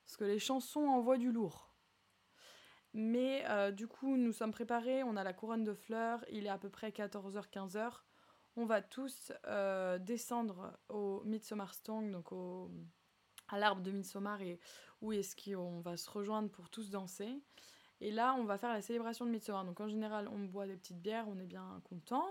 parce 0.04 0.18
que 0.18 0.24
les 0.24 0.40
chansons 0.40 0.88
envoient 0.88 1.18
du 1.18 1.32
lourd. 1.32 1.73
Mais 2.94 3.44
euh, 3.50 3.72
du 3.72 3.88
coup, 3.88 4.18
nous 4.18 4.32
sommes 4.32 4.52
préparés, 4.52 5.04
on 5.04 5.16
a 5.16 5.24
la 5.24 5.34
couronne 5.34 5.64
de 5.64 5.74
fleurs, 5.74 6.24
il 6.30 6.46
est 6.46 6.50
à 6.50 6.60
peu 6.60 6.70
près 6.70 6.92
14h, 6.92 7.50
15h. 7.50 7.92
On 8.56 8.66
va 8.66 8.84
tous 8.84 9.32
euh, 9.48 9.98
descendre 9.98 10.78
au 10.90 11.24
Stong, 11.72 12.12
donc 12.12 12.32
au, 12.32 12.70
à 13.50 13.58
l'arbre 13.58 13.82
de 13.82 13.90
Midsommar, 13.90 14.40
et 14.44 14.60
où 15.02 15.12
est-ce 15.12 15.36
qu'on 15.36 15.80
va 15.82 15.98
se 15.98 16.08
rejoindre 16.08 16.50
pour 16.52 16.70
tous 16.70 16.92
danser. 16.92 17.42
Et 18.00 18.12
là, 18.12 18.36
on 18.38 18.44
va 18.44 18.60
faire 18.60 18.72
la 18.72 18.82
célébration 18.82 19.26
de 19.26 19.32
Midsommar. 19.32 19.66
Donc 19.66 19.80
en 19.80 19.88
général, 19.88 20.28
on 20.28 20.40
boit 20.46 20.68
des 20.68 20.76
petites 20.76 21.02
bières, 21.02 21.28
on 21.28 21.40
est 21.40 21.48
bien 21.48 21.82
content. 21.86 22.28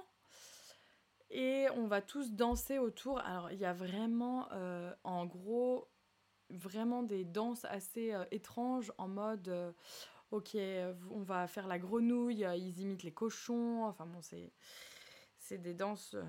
Et 1.31 1.67
on 1.75 1.89
va 1.89 2.03
tous 2.03 2.35
danser 2.35 2.79
autour. 2.79 3.19
Alors, 3.21 3.51
il 3.51 3.59
y 3.59 3.65
a 3.65 3.73
vraiment, 3.73 4.49
euh, 4.53 4.95
en 5.03 5.27
gros, 5.27 5.89
vraiment 6.51 7.03
des 7.03 7.25
danses 7.25 7.65
assez 7.65 8.15
étranges 8.31 8.93
en 8.99 9.09
mode 9.09 9.75
ok, 10.33 10.57
on 11.11 11.23
va 11.23 11.47
faire 11.47 11.69
la 11.69 11.79
grenouille, 11.79 12.45
euh, 12.45 12.57
ils 12.57 12.81
imitent 12.81 13.03
les 13.03 13.13
cochons, 13.13 13.85
enfin 13.85 14.07
bon, 14.07 14.21
c'est 14.23 14.53
c'est 15.39 15.59
des 15.59 15.75
danses 15.75 16.15
euh, 16.15 16.23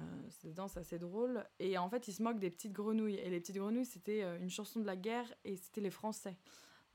des 0.44 0.54
danses 0.54 0.76
assez 0.76 1.00
drôles. 1.00 1.46
Et 1.60 1.78
en 1.78 1.90
fait 1.90 2.08
ils 2.08 2.14
se 2.14 2.22
moquent 2.22 2.40
des 2.40 2.50
petites 2.50 2.74
grenouilles. 2.74 3.16
Et 3.16 3.30
les 3.30 3.40
petites 3.40 3.58
grenouilles 3.58 3.86
c'était 3.86 4.24
euh, 4.24 4.38
une 4.40 4.50
chanson 4.50 4.80
de 4.80 4.86
la 4.86 4.98
guerre 4.98 5.34
et 5.46 5.56
c'était 5.56 5.82
les 5.82 5.92
français. 5.92 6.38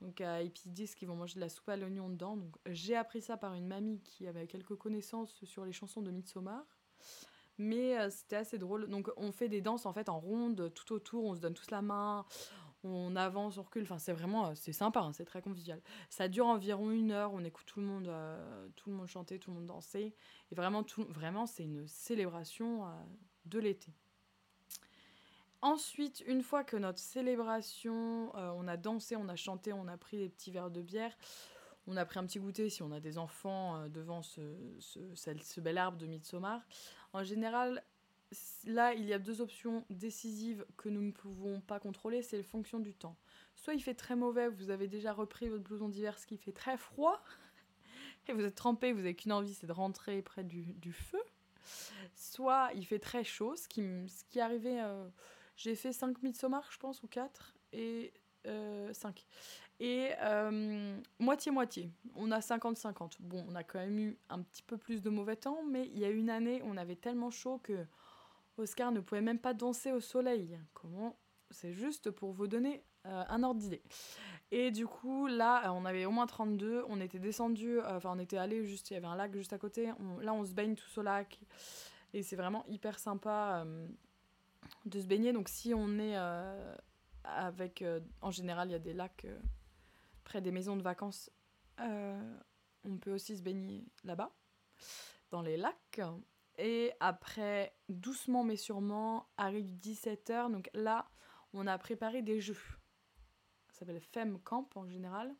Donc 0.01 0.21
et 0.21 0.49
puis 0.49 0.63
ils 0.65 0.71
disent 0.71 0.95
qu'ils 0.95 1.09
vont 1.09 1.15
manger 1.15 1.35
de 1.35 1.41
la 1.41 1.49
soupe 1.49 1.67
à 1.67 1.75
l'oignon 1.75 2.09
dedans. 2.09 2.37
Donc 2.37 2.55
j'ai 2.67 2.95
appris 2.95 3.21
ça 3.21 3.35
par 3.35 3.53
une 3.55 3.67
mamie 3.67 3.99
qui 4.01 4.27
avait 4.27 4.47
quelques 4.47 4.75
connaissances 4.75 5.43
sur 5.43 5.65
les 5.65 5.73
chansons 5.73 6.01
de 6.01 6.09
Midsommar. 6.09 6.63
Mais 7.57 8.09
c'était 8.09 8.37
assez 8.37 8.57
drôle. 8.57 8.87
Donc 8.87 9.11
on 9.17 9.33
fait 9.33 9.49
des 9.49 9.59
danses 9.59 9.85
en 9.85 9.91
fait 9.91 10.07
en 10.07 10.17
ronde 10.17 10.71
tout 10.73 10.93
autour 10.93 11.25
on 11.25 11.35
se 11.35 11.41
donne 11.41 11.53
tous 11.53 11.69
la 11.69 11.81
main 11.81 12.25
on 12.83 13.15
avance, 13.15 13.57
on 13.57 13.63
recule. 13.63 13.83
Enfin, 13.83 13.97
c'est 13.97 14.13
vraiment, 14.13 14.47
euh, 14.47 14.51
c'est 14.55 14.73
sympa, 14.73 15.01
hein, 15.01 15.13
c'est 15.13 15.25
très 15.25 15.41
convivial. 15.41 15.81
Ça 16.09 16.27
dure 16.27 16.47
environ 16.47 16.91
une 16.91 17.11
heure, 17.11 17.33
on 17.33 17.43
écoute 17.43 17.65
tout 17.65 17.79
le 17.79 17.85
monde, 17.85 18.07
euh, 18.07 18.67
tout 18.75 18.89
le 18.89 18.95
monde 18.95 19.07
chanter, 19.07 19.39
tout 19.39 19.51
le 19.51 19.57
monde 19.57 19.65
danser. 19.65 20.15
Et 20.51 20.55
vraiment, 20.55 20.83
tout, 20.83 21.05
vraiment 21.09 21.45
c'est 21.45 21.63
une 21.63 21.87
célébration 21.87 22.85
euh, 22.85 22.91
de 23.45 23.59
l'été. 23.59 23.93
Ensuite, 25.61 26.23
une 26.25 26.41
fois 26.41 26.63
que 26.63 26.77
notre 26.77 26.99
célébration, 26.99 28.31
on 28.33 28.65
a 28.65 28.77
dansé, 28.77 29.17
on 29.17 29.27
a 29.27 29.35
chanté, 29.35 29.73
on 29.73 29.89
a 29.89 29.97
pris 29.97 30.17
des 30.17 30.29
petits 30.29 30.51
verres 30.51 30.71
de 30.71 30.81
bière, 30.81 31.13
on 31.85 31.97
a 31.97 32.05
pris 32.05 32.17
un 32.17 32.25
petit 32.25 32.39
goûter 32.39 32.69
si 32.69 32.81
on 32.81 32.93
a 32.93 33.01
des 33.01 33.17
enfants 33.17 33.89
devant 33.89 34.21
ce, 34.21 34.39
ce, 34.79 35.59
bel 35.59 35.77
arbre 35.77 35.97
de 35.97 36.05
Midsommar. 36.07 36.61
En 37.11 37.25
général, 37.25 37.83
là, 38.65 38.93
il 38.93 39.05
y 39.05 39.13
a 39.13 39.19
deux 39.19 39.41
options 39.41 39.85
décisives 39.89 40.65
que 40.77 40.89
nous 40.89 41.01
ne 41.01 41.11
pouvons 41.11 41.61
pas 41.61 41.79
contrôler, 41.79 42.21
c'est 42.21 42.37
le 42.37 42.43
fonction 42.43 42.79
du 42.79 42.93
temps. 42.93 43.17
Soit 43.55 43.73
il 43.73 43.81
fait 43.81 43.93
très 43.93 44.15
mauvais, 44.15 44.49
vous 44.49 44.69
avez 44.69 44.87
déjà 44.87 45.13
repris 45.13 45.49
votre 45.49 45.63
blouson 45.63 45.89
d'hiver, 45.89 46.17
ce 46.19 46.27
qui 46.27 46.37
fait 46.37 46.51
très 46.51 46.77
froid, 46.77 47.23
et 48.27 48.33
vous 48.33 48.41
êtes 48.41 48.55
trempé, 48.55 48.91
vous 48.91 48.99
n'avez 48.99 49.15
qu'une 49.15 49.31
envie, 49.31 49.53
c'est 49.53 49.67
de 49.67 49.71
rentrer 49.71 50.21
près 50.21 50.43
du, 50.43 50.93
feu. 50.93 51.21
Soit 52.15 52.71
il 52.75 52.85
fait 52.85 52.99
très 52.99 53.23
chaud, 53.23 53.55
ce 53.55 53.67
qui, 53.67 53.81
ce 54.07 54.23
qui 54.25 54.39
est 54.39 54.41
arrivé, 54.41 54.81
euh, 54.81 55.07
j'ai 55.55 55.75
fait 55.75 55.91
5 55.91 56.21
midsommar, 56.23 56.69
je 56.71 56.77
pense, 56.77 57.03
ou 57.03 57.07
4, 57.07 57.55
et 57.73 58.13
5. 58.45 58.47
Euh, 58.47 58.91
et 59.81 60.11
euh, 60.21 60.99
moitié-moitié, 61.19 61.89
on 62.15 62.31
a 62.31 62.39
50-50. 62.39 63.13
Bon, 63.21 63.45
on 63.47 63.55
a 63.55 63.63
quand 63.63 63.79
même 63.79 63.97
eu 63.97 64.17
un 64.29 64.41
petit 64.41 64.61
peu 64.63 64.77
plus 64.77 65.01
de 65.01 65.09
mauvais 65.09 65.37
temps, 65.37 65.63
mais 65.63 65.87
il 65.87 65.99
y 65.99 66.05
a 66.05 66.09
une 66.09 66.29
année, 66.29 66.61
on 66.65 66.75
avait 66.75 66.97
tellement 66.97 67.31
chaud 67.31 67.59
que 67.63 67.85
Oscar 68.59 68.91
ne 68.91 68.99
pouvait 68.99 69.21
même 69.21 69.39
pas 69.39 69.53
danser 69.53 69.91
au 69.91 69.99
soleil. 69.99 70.59
Comment 70.73 71.17
C'est 71.51 71.73
juste 71.73 72.11
pour 72.11 72.31
vous 72.31 72.47
donner 72.47 72.83
euh, 73.05 73.23
un 73.29 73.43
ordre 73.43 73.61
d'idée. 73.61 73.81
Et 74.51 74.71
du 74.71 74.85
coup, 74.85 75.27
là, 75.27 75.65
euh, 75.65 75.69
on 75.71 75.85
avait 75.85 76.05
au 76.05 76.11
moins 76.11 76.27
32. 76.27 76.83
On 76.89 76.99
était 76.99 77.19
descendu, 77.19 77.79
euh, 77.79 77.97
enfin, 77.97 78.11
on 78.13 78.19
était 78.19 78.37
allé 78.37 78.65
juste, 78.65 78.91
il 78.91 78.95
y 78.95 78.97
avait 78.97 79.07
un 79.07 79.15
lac 79.15 79.33
juste 79.33 79.53
à 79.53 79.57
côté. 79.57 79.91
là, 80.21 80.33
on 80.33 80.43
se 80.43 80.53
baigne 80.53 80.75
tous 80.75 80.97
au 80.97 81.01
lac. 81.01 81.39
Et 82.13 82.23
c'est 82.23 82.35
vraiment 82.35 82.65
hyper 82.67 82.99
sympa 82.99 83.65
de 84.85 84.99
se 84.99 85.05
baigner. 85.05 85.31
Donc, 85.31 85.47
si 85.47 85.73
on 85.73 85.99
est 85.99 86.17
avec. 87.23 87.83
en 88.21 88.31
général, 88.31 88.69
il 88.69 88.71
y 88.71 88.75
a 88.75 88.79
des 88.79 88.93
lacs 88.93 89.27
près 90.23 90.41
des 90.41 90.51
maisons 90.51 90.75
de 90.75 90.81
vacances. 90.81 91.29
on 91.77 92.97
peut 92.99 93.13
aussi 93.13 93.37
se 93.37 93.43
baigner 93.43 93.85
là-bas, 94.03 94.31
dans 95.29 95.43
les 95.43 95.55
lacs. 95.55 96.01
Et 96.61 96.91
après, 96.99 97.73
doucement 97.87 98.43
mais 98.43 98.57
sûrement, 98.57 99.29
arrive 99.37 99.71
17h. 99.77 100.51
Donc 100.51 100.69
là, 100.73 101.09
on 101.53 101.65
a 101.67 101.77
préparé 101.77 102.21
des 102.21 102.41
jeux. 102.41 102.57
Ça 103.69 103.79
s'appelle 103.79 104.01
Femme 104.01 104.39
Camp 104.41 104.67
en 104.75 104.85
général. 104.85 105.33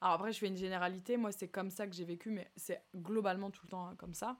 Alors 0.00 0.14
après, 0.14 0.32
je 0.32 0.38
fais 0.38 0.48
une 0.48 0.56
généralité. 0.56 1.18
Moi, 1.18 1.32
c'est 1.32 1.48
comme 1.48 1.70
ça 1.70 1.86
que 1.86 1.94
j'ai 1.94 2.06
vécu, 2.06 2.30
mais 2.30 2.50
c'est 2.56 2.82
globalement 2.96 3.50
tout 3.50 3.66
le 3.66 3.68
temps 3.68 3.86
hein, 3.86 3.94
comme 3.96 4.14
ça. 4.14 4.38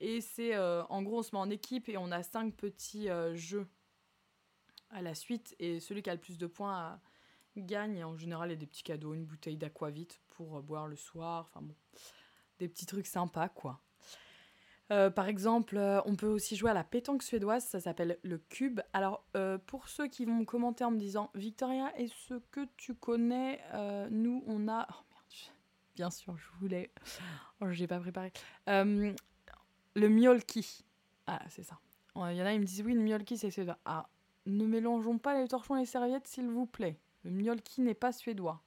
Et 0.00 0.22
c'est 0.22 0.54
euh, 0.54 0.82
en 0.86 1.02
gros, 1.02 1.18
on 1.18 1.22
se 1.22 1.34
met 1.34 1.40
en 1.40 1.50
équipe 1.50 1.90
et 1.90 1.98
on 1.98 2.10
a 2.10 2.22
cinq 2.22 2.56
petits 2.56 3.10
euh, 3.10 3.34
jeux 3.34 3.68
à 4.88 5.02
la 5.02 5.14
suite. 5.14 5.54
Et 5.58 5.78
celui 5.78 6.02
qui 6.02 6.08
a 6.08 6.14
le 6.14 6.20
plus 6.20 6.38
de 6.38 6.46
points 6.46 6.92
euh, 6.92 6.96
gagne. 7.60 8.02
En 8.02 8.16
général, 8.16 8.48
il 8.48 8.54
a 8.54 8.56
des 8.56 8.66
petits 8.66 8.82
cadeaux, 8.82 9.12
une 9.12 9.26
bouteille 9.26 9.58
d'aquavit 9.58 10.08
pour 10.30 10.62
boire 10.62 10.86
le 10.86 10.96
soir. 10.96 11.44
Enfin 11.50 11.60
bon, 11.60 11.76
des 12.58 12.68
petits 12.68 12.86
trucs 12.86 13.06
sympas, 13.06 13.50
quoi. 13.50 13.82
Euh, 14.90 15.10
par 15.10 15.28
exemple, 15.28 15.76
euh, 15.76 16.00
on 16.06 16.16
peut 16.16 16.28
aussi 16.28 16.56
jouer 16.56 16.70
à 16.70 16.74
la 16.74 16.84
pétanque 16.84 17.22
suédoise, 17.22 17.64
ça 17.64 17.80
s'appelle 17.80 18.18
le 18.22 18.38
cube. 18.38 18.80
Alors, 18.92 19.24
euh, 19.36 19.58
pour 19.58 19.88
ceux 19.88 20.06
qui 20.06 20.24
vont 20.24 20.34
me 20.34 20.44
commenter 20.44 20.84
en 20.84 20.90
me 20.90 20.98
disant 20.98 21.30
Victoria, 21.34 21.92
est-ce 21.98 22.34
que 22.50 22.66
tu 22.76 22.94
connais 22.94 23.60
Nous, 24.10 24.42
on 24.46 24.68
a. 24.68 24.86
Oh 24.90 25.02
merde, 25.10 25.52
bien 25.94 26.10
sûr, 26.10 26.36
je 26.36 26.48
voulais. 26.60 26.90
Oh, 27.60 27.66
je 27.70 27.80
n'ai 27.80 27.86
pas 27.86 28.00
préparé. 28.00 28.32
le 28.66 30.08
Miolki. 30.08 30.84
Ah, 31.26 31.42
c'est 31.48 31.64
ça. 31.64 31.78
Il 32.16 32.36
y 32.36 32.42
en 32.42 32.46
a, 32.46 32.52
ils 32.52 32.60
me 32.60 32.64
disent 32.64 32.82
oui, 32.82 32.94
le 32.94 33.02
gnocchi, 33.02 33.38
c'est 33.38 33.50
suédois. 33.50 33.78
Ah, 33.84 34.08
ne 34.46 34.64
mélangeons 34.66 35.18
pas 35.18 35.40
les 35.40 35.46
torchons 35.46 35.76
et 35.76 35.80
les 35.80 35.86
serviettes, 35.86 36.26
s'il 36.26 36.48
vous 36.48 36.66
plaît. 36.66 36.98
Le 37.22 37.30
gnocchi 37.30 37.80
n'est 37.80 37.94
pas 37.94 38.12
suédois. 38.12 38.62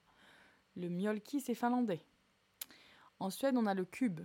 Le 0.76 0.88
gnocchi, 0.88 1.40
c'est 1.40 1.54
finlandais. 1.54 2.02
En 3.18 3.28
Suède, 3.30 3.56
on 3.56 3.66
a 3.66 3.74
le 3.74 3.84
cube. 3.84 4.20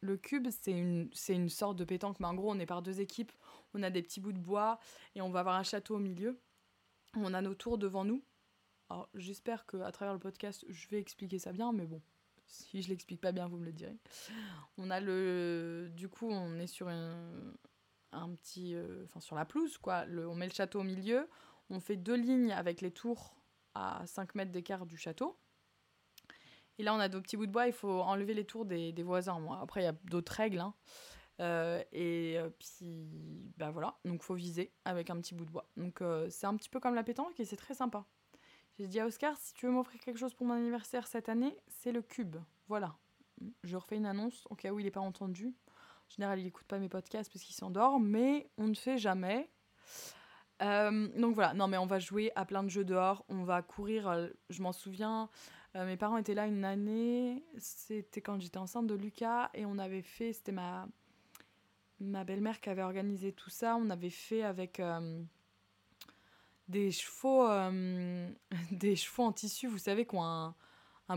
Le 0.00 0.16
cube, 0.16 0.48
c'est 0.50 0.72
une, 0.72 1.10
c'est 1.12 1.34
une 1.34 1.48
sorte 1.48 1.76
de 1.76 1.84
pétanque, 1.84 2.20
mais 2.20 2.26
en 2.26 2.34
gros, 2.34 2.50
on 2.52 2.58
est 2.60 2.66
par 2.66 2.82
deux 2.82 3.00
équipes. 3.00 3.32
On 3.74 3.82
a 3.82 3.90
des 3.90 4.02
petits 4.02 4.20
bouts 4.20 4.32
de 4.32 4.38
bois 4.38 4.78
et 5.14 5.20
on 5.20 5.30
va 5.30 5.40
avoir 5.40 5.56
un 5.56 5.62
château 5.64 5.96
au 5.96 5.98
milieu. 5.98 6.40
On 7.16 7.34
a 7.34 7.40
nos 7.42 7.54
tours 7.54 7.78
devant 7.78 8.04
nous. 8.04 8.22
Alors, 8.90 9.08
j'espère 9.14 9.66
qu'à 9.66 9.90
travers 9.92 10.14
le 10.14 10.20
podcast, 10.20 10.64
je 10.68 10.88
vais 10.88 10.98
expliquer 10.98 11.38
ça 11.38 11.52
bien, 11.52 11.72
mais 11.72 11.86
bon, 11.86 12.00
si 12.46 12.80
je 12.80 12.88
l'explique 12.88 13.20
pas 13.20 13.32
bien, 13.32 13.48
vous 13.48 13.58
me 13.58 13.64
le 13.66 13.72
direz. 13.72 13.96
On 14.78 14.90
a 14.90 15.00
le. 15.00 15.90
Du 15.94 16.08
coup, 16.08 16.28
on 16.30 16.58
est 16.58 16.66
sur 16.68 16.88
un, 16.88 17.52
un 18.12 18.30
petit. 18.36 18.74
euh, 18.74 19.04
sur 19.18 19.36
la 19.36 19.44
pelouse, 19.44 19.76
quoi. 19.78 20.04
On 20.08 20.34
met 20.34 20.46
le 20.46 20.52
château 20.54 20.80
au 20.80 20.84
milieu. 20.84 21.28
On 21.70 21.80
fait 21.80 21.96
deux 21.96 22.16
lignes 22.16 22.52
avec 22.52 22.80
les 22.80 22.90
tours 22.90 23.34
à 23.74 24.06
5 24.06 24.34
mètres 24.36 24.52
d'écart 24.52 24.86
du 24.86 24.96
château. 24.96 25.36
Et 26.78 26.84
là, 26.84 26.94
on 26.94 26.98
a 26.98 27.08
nos 27.08 27.20
petits 27.20 27.36
bouts 27.36 27.46
de 27.46 27.52
bois. 27.52 27.66
Il 27.66 27.72
faut 27.72 28.00
enlever 28.00 28.34
les 28.34 28.44
tours 28.44 28.64
des, 28.64 28.92
voisins. 29.02 29.40
Après, 29.60 29.82
il 29.82 29.84
y 29.84 29.88
a 29.88 29.94
d'autres 30.04 30.32
règles. 30.32 30.60
hein. 30.60 30.74
Euh, 31.40 31.82
et 31.92 32.34
euh, 32.36 32.50
puis, 32.58 33.52
bah 33.56 33.70
voilà. 33.70 33.96
Donc, 34.04 34.22
faut 34.22 34.34
viser 34.34 34.72
avec 34.84 35.10
un 35.10 35.16
petit 35.20 35.34
bout 35.34 35.44
de 35.44 35.50
bois. 35.50 35.68
Donc, 35.76 36.00
euh, 36.00 36.28
c'est 36.30 36.46
un 36.46 36.56
petit 36.56 36.68
peu 36.68 36.80
comme 36.80 36.94
la 36.94 37.04
pétanque 37.04 37.38
et 37.38 37.44
c'est 37.44 37.56
très 37.56 37.74
sympa. 37.74 38.04
J'ai 38.78 38.86
dit 38.86 39.00
à 39.00 39.06
Oscar, 39.06 39.36
si 39.36 39.54
tu 39.54 39.66
veux 39.66 39.72
m'offrir 39.72 40.00
quelque 40.00 40.18
chose 40.18 40.34
pour 40.34 40.46
mon 40.46 40.54
anniversaire 40.54 41.06
cette 41.06 41.28
année, 41.28 41.56
c'est 41.66 41.92
le 41.92 42.02
cube. 42.02 42.36
Voilà. 42.68 42.96
Je 43.62 43.76
refais 43.76 43.96
une 43.96 44.06
annonce 44.06 44.46
au 44.50 44.54
cas 44.54 44.72
où 44.72 44.78
il 44.78 44.84
n'est 44.84 44.90
pas 44.90 45.00
entendu. 45.00 45.54
En 46.06 46.10
général, 46.10 46.38
il 46.38 46.44
n'écoute 46.44 46.66
pas 46.66 46.78
mes 46.78 46.88
podcasts 46.88 47.32
parce 47.32 47.44
qu'il 47.44 47.54
s'endort, 47.54 48.00
mais 48.00 48.50
on 48.56 48.68
ne 48.68 48.74
fait 48.74 48.98
jamais. 48.98 49.50
Donc 50.60 51.36
voilà, 51.36 51.54
non 51.54 51.68
mais 51.68 51.76
on 51.76 51.86
va 51.86 52.00
jouer 52.00 52.32
à 52.34 52.44
plein 52.44 52.64
de 52.64 52.68
jeux 52.68 52.84
dehors, 52.84 53.24
on 53.28 53.44
va 53.44 53.62
courir, 53.62 54.28
je 54.50 54.60
m'en 54.60 54.72
souviens, 54.72 55.30
euh, 55.76 55.84
mes 55.84 55.96
parents 55.96 56.16
étaient 56.16 56.34
là 56.34 56.46
une 56.46 56.64
année, 56.64 57.44
c'était 57.58 58.22
quand 58.22 58.40
j'étais 58.40 58.58
enceinte 58.58 58.86
de 58.86 58.94
Lucas 58.94 59.50
et 59.52 59.66
on 59.66 59.78
avait 59.78 60.02
fait, 60.02 60.32
c'était 60.32 60.52
ma, 60.52 60.88
ma 62.00 62.24
belle-mère 62.24 62.60
qui 62.60 62.70
avait 62.70 62.82
organisé 62.82 63.32
tout 63.32 63.50
ça, 63.50 63.76
on 63.76 63.90
avait 63.90 64.10
fait 64.10 64.42
avec 64.42 64.80
euh, 64.80 65.22
des 66.68 66.90
chevaux, 66.90 67.46
euh, 67.46 68.30
des 68.72 68.96
chevaux 68.96 69.24
en 69.24 69.32
tissu, 69.32 69.66
vous 69.66 69.78
savez, 69.78 70.06
qui 70.06 70.16
ont 70.16 70.24
un, 70.24 70.54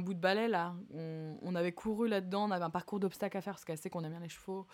bout 0.02 0.14
de 0.14 0.20
balai 0.20 0.50
là, 0.50 0.76
on, 0.94 1.38
on 1.42 1.56
avait 1.56 1.72
couru 1.72 2.10
là-dedans, 2.10 2.50
on 2.50 2.52
avait 2.52 2.66
un 2.66 2.70
parcours 2.70 3.00
d'obstacles 3.00 3.38
à 3.38 3.42
faire 3.42 3.54
parce 3.54 3.64
qu'elle 3.64 3.78
sait 3.78 3.90
qu'on 3.90 4.04
aime 4.04 4.12
bien 4.12 4.20
les 4.20 4.30
chevaux. 4.30 4.68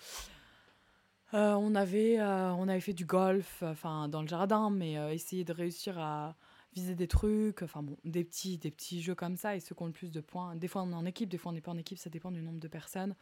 On, 1.33 1.75
avait, 1.75 2.21
on 2.21 2.69
avait 2.69 2.79
fait 2.79 2.93
du 2.93 3.05
golf, 3.05 3.61
enfin 3.61 4.07
dans 4.07 4.21
le 4.21 4.29
jardin, 4.29 4.69
mais 4.69 4.93
essayer 5.13 5.43
de 5.43 5.51
réussir 5.51 5.99
à 5.99 6.37
viser 6.77 6.93
des 6.93 7.07
trucs, 7.07 7.63
enfin 7.63 7.81
bon, 7.81 7.97
des 8.05 8.23
petits, 8.23 8.59
des 8.59 8.69
petits 8.69 9.01
jeux 9.01 9.15
comme 9.15 9.35
ça, 9.35 9.55
et 9.55 9.59
ceux 9.59 9.73
qui 9.73 9.81
ont 9.81 9.87
le 9.87 9.91
plus 9.91 10.11
de 10.11 10.21
points. 10.21 10.55
Des 10.55 10.67
fois 10.67 10.83
on 10.83 10.91
est 10.91 10.95
en 10.95 11.05
équipe, 11.05 11.27
des 11.27 11.39
fois 11.39 11.51
on 11.51 11.55
n'est 11.55 11.61
pas 11.61 11.71
en 11.71 11.77
équipe, 11.77 11.97
ça 11.97 12.11
dépend 12.11 12.31
du 12.31 12.41
nombre 12.41 12.59
de 12.59 12.67
personnes. 12.67 13.15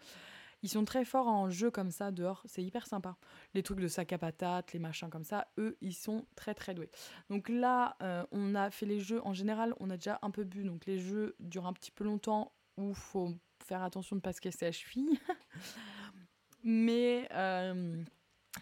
Ils 0.61 0.69
sont 0.69 0.83
très 0.83 1.05
forts 1.05 1.27
en 1.27 1.49
jeux 1.49 1.71
comme 1.71 1.91
ça 1.91 2.11
dehors, 2.11 2.43
c'est 2.45 2.63
hyper 2.63 2.85
sympa. 2.85 3.15
Les 3.53 3.63
trucs 3.63 3.79
de 3.79 3.87
sac 3.87 4.11
à 4.11 4.17
patates, 4.17 4.73
les 4.73 4.79
machins 4.79 5.09
comme 5.09 5.23
ça, 5.23 5.47
eux, 5.57 5.77
ils 5.79 5.93
sont 5.93 6.25
très 6.35 6.53
très 6.53 6.73
doués. 6.73 6.89
Donc 7.29 7.47
là, 7.47 7.95
euh, 8.01 8.25
on 8.31 8.55
a 8.55 8.69
fait 8.71 8.85
les 8.85 8.99
jeux, 8.99 9.21
en 9.25 9.33
général, 9.33 9.73
on 9.79 9.89
a 9.89 9.95
déjà 9.95 10.19
un 10.21 10.31
peu 10.31 10.43
bu, 10.43 10.63
donc 10.63 10.85
les 10.85 10.99
jeux 10.99 11.35
durent 11.39 11.67
un 11.67 11.73
petit 11.73 11.91
peu 11.91 12.03
longtemps, 12.03 12.51
où 12.77 12.93
faut 12.93 13.33
faire 13.63 13.83
attention 13.83 14.17
de 14.17 14.19
ne 14.19 14.23
pas 14.23 14.33
se 14.33 14.41
casser 14.41 14.65
la 14.65 14.71
cheville. 14.73 15.17
Mais 16.63 17.29
euh, 17.31 18.03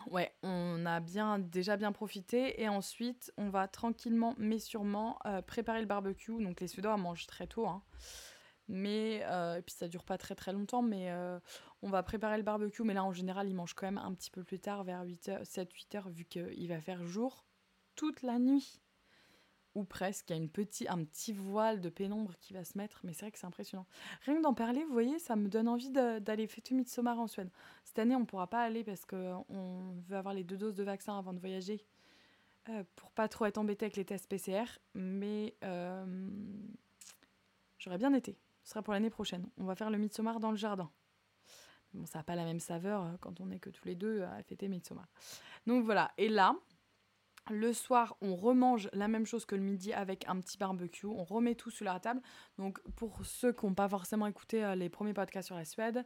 ouais, 0.07 0.33
on 0.43 0.85
a 0.85 0.99
bien, 0.99 1.39
déjà 1.39 1.77
bien 1.77 1.91
profité. 1.91 2.61
Et 2.61 2.69
ensuite, 2.69 3.31
on 3.37 3.49
va 3.49 3.67
tranquillement, 3.67 4.35
mais 4.37 4.59
sûrement, 4.59 5.19
euh, 5.25 5.41
préparer 5.41 5.81
le 5.81 5.87
barbecue. 5.87 6.43
Donc 6.43 6.61
les 6.61 6.67
Suédois 6.67 6.97
mangent 6.97 7.27
très 7.27 7.47
tôt. 7.47 7.67
hein. 7.67 7.83
Mais, 8.69 9.21
euh, 9.25 9.57
et 9.57 9.61
puis 9.61 9.75
ça 9.75 9.87
dure 9.87 10.05
pas 10.05 10.17
très 10.17 10.35
très 10.35 10.53
longtemps, 10.53 10.81
mais 10.81 11.11
euh, 11.11 11.39
on 11.81 11.89
va 11.89 12.01
préparer 12.01 12.37
le 12.37 12.43
barbecue. 12.43 12.83
Mais 12.83 12.93
là, 12.93 13.03
en 13.03 13.11
général, 13.11 13.47
ils 13.49 13.55
mangent 13.55 13.73
quand 13.73 13.87
même 13.87 13.97
un 13.97 14.13
petit 14.13 14.31
peu 14.31 14.43
plus 14.43 14.59
tard, 14.59 14.83
vers 14.83 15.03
8h, 15.03 15.43
7-8 15.43 15.97
heures, 15.97 16.09
vu 16.09 16.25
qu'il 16.25 16.67
va 16.67 16.79
faire 16.79 17.05
jour 17.05 17.45
toute 17.95 18.21
la 18.21 18.39
nuit. 18.39 18.82
Ou 19.75 19.83
presque, 19.85 20.29
il 20.29 20.33
y 20.33 20.35
a 20.35 20.41
une 20.41 20.49
petit, 20.49 20.87
un 20.87 21.03
petit 21.03 21.33
voile 21.33 21.81
de 21.81 21.89
pénombre 21.89 22.35
qui 22.39 22.53
va 22.53 22.63
se 22.63 22.77
mettre, 22.77 22.99
mais 23.03 23.13
c'est 23.13 23.21
vrai 23.21 23.31
que 23.31 23.39
c'est 23.39 23.47
impressionnant. 23.47 23.87
Rien 24.25 24.37
que 24.37 24.41
d'en 24.43 24.53
parler, 24.53 24.83
vous 24.83 24.93
voyez, 24.93 25.17
ça 25.17 25.35
me 25.35 25.47
donne 25.49 25.67
envie 25.67 25.89
d'aller 25.89 26.45
fêter 26.45 26.75
Midsommar 26.75 27.19
en 27.19 27.27
Suède. 27.27 27.49
Cette 27.83 27.97
année, 27.97 28.15
on 28.15 28.21
ne 28.21 28.25
pourra 28.25 28.47
pas 28.47 28.61
aller 28.61 28.83
parce 28.83 29.05
qu'on 29.05 29.95
veut 30.07 30.15
avoir 30.15 30.35
les 30.35 30.43
deux 30.43 30.57
doses 30.57 30.75
de 30.75 30.83
vaccin 30.83 31.17
avant 31.17 31.33
de 31.33 31.39
voyager 31.39 31.83
euh, 32.69 32.83
pour 32.95 33.11
pas 33.11 33.27
trop 33.27 33.45
être 33.45 33.57
embêté 33.57 33.85
avec 33.85 33.97
les 33.97 34.05
tests 34.05 34.27
PCR. 34.27 34.65
Mais 34.93 35.55
euh, 35.63 36.05
j'aurais 37.77 37.97
bien 37.97 38.13
été. 38.13 38.37
Ce 38.63 38.71
sera 38.71 38.81
pour 38.81 38.93
l'année 38.93 39.09
prochaine. 39.09 39.49
On 39.57 39.65
va 39.65 39.75
faire 39.75 39.89
le 39.89 39.97
Midsommar 39.97 40.39
dans 40.39 40.51
le 40.51 40.57
jardin. 40.57 40.89
Bon, 41.93 42.05
ça 42.05 42.19
n'a 42.19 42.23
pas 42.23 42.35
la 42.35 42.45
même 42.45 42.59
saveur 42.59 43.03
euh, 43.03 43.17
quand 43.19 43.41
on 43.41 43.51
est 43.51 43.59
que 43.59 43.69
tous 43.69 43.85
les 43.85 43.95
deux 43.95 44.21
à 44.21 44.41
fêter 44.43 44.67
Midsommar. 44.67 45.07
Donc 45.67 45.83
voilà. 45.83 46.11
Et 46.17 46.29
là, 46.29 46.55
le 47.49 47.73
soir, 47.73 48.15
on 48.21 48.35
remange 48.35 48.89
la 48.93 49.07
même 49.07 49.25
chose 49.25 49.45
que 49.45 49.55
le 49.55 49.61
midi 49.61 49.91
avec 49.93 50.27
un 50.27 50.39
petit 50.39 50.57
barbecue. 50.57 51.07
On 51.07 51.23
remet 51.23 51.55
tout 51.55 51.71
sur 51.71 51.85
la 51.85 51.99
table. 51.99 52.21
Donc, 52.57 52.79
pour 52.95 53.25
ceux 53.25 53.51
qui 53.51 53.65
n'ont 53.65 53.73
pas 53.73 53.89
forcément 53.89 54.27
écouté 54.27 54.63
euh, 54.63 54.75
les 54.75 54.89
premiers 54.89 55.13
podcasts 55.13 55.47
sur 55.47 55.55
la 55.55 55.65
Suède, 55.65 56.05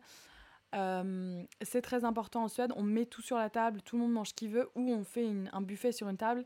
euh, 0.76 1.44
c'est 1.62 1.82
très 1.82 2.04
important 2.04 2.44
en 2.44 2.48
Suède. 2.48 2.74
On 2.76 2.84
met 2.84 3.06
tout 3.06 3.22
sur 3.22 3.38
la 3.38 3.50
table, 3.50 3.82
tout 3.82 3.96
le 3.96 4.04
monde 4.04 4.14
mange 4.14 4.30
ce 4.30 4.34
qu'il 4.34 4.50
veut, 4.50 4.70
ou 4.76 4.92
on 4.92 5.04
fait 5.04 5.32
un 5.52 5.62
buffet 5.62 5.92
sur 5.92 6.10
une 6.10 6.18
table 6.18 6.46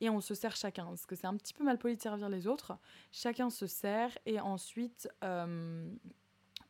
et 0.00 0.08
on 0.08 0.20
se 0.20 0.34
sert 0.34 0.56
chacun. 0.56 0.86
Parce 0.86 1.06
que 1.06 1.14
c'est 1.14 1.26
un 1.26 1.36
petit 1.36 1.54
peu 1.54 1.64
mal 1.64 1.78
poli 1.78 1.96
de 1.96 2.02
servir 2.02 2.28
les 2.28 2.46
autres. 2.46 2.76
Chacun 3.12 3.50
se 3.50 3.66
sert 3.66 4.16
et 4.26 4.40
ensuite 4.40 5.08
euh, 5.22 5.88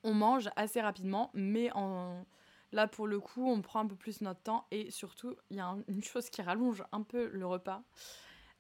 on 0.02 0.14
mange 0.14 0.50
assez 0.56 0.80
rapidement, 0.80 1.30
mais 1.35 1.70
en. 1.72 2.24
Là, 2.72 2.87
pour 2.87 3.06
le 3.06 3.20
coup, 3.20 3.48
on 3.48 3.62
prend 3.62 3.80
un 3.80 3.87
peu 3.87 3.96
plus 3.96 4.20
notre 4.20 4.42
temps 4.42 4.66
et 4.70 4.90
surtout, 4.90 5.37
il 5.50 5.56
y 5.56 5.61
a 5.61 5.66
un- 5.66 5.83
une 5.88 6.02
chose 6.04 6.30
qui 6.30 6.42
rallonge 6.42 6.85
un 6.92 7.02
peu 7.02 7.28
le 7.28 7.46
repas, 7.46 7.83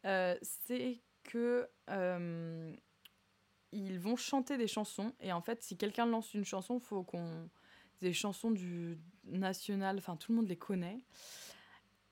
euh, 0.06 0.36
c'est 0.42 1.00
que 1.24 1.68
euh, 1.90 2.74
ils 3.72 3.98
vont 4.00 4.16
chanter 4.16 4.56
des 4.58 4.66
chansons 4.66 5.12
et 5.20 5.32
en 5.32 5.40
fait, 5.42 5.62
si 5.62 5.76
quelqu'un 5.76 6.06
lance 6.06 6.34
une 6.34 6.44
chanson, 6.44 6.80
faut 6.80 7.02
qu'on 7.04 7.48
des 8.00 8.12
chansons 8.14 8.50
du 8.50 8.98
national, 9.24 9.98
enfin 9.98 10.16
tout 10.16 10.32
le 10.32 10.36
monde 10.36 10.48
les 10.48 10.56
connaît. 10.56 11.00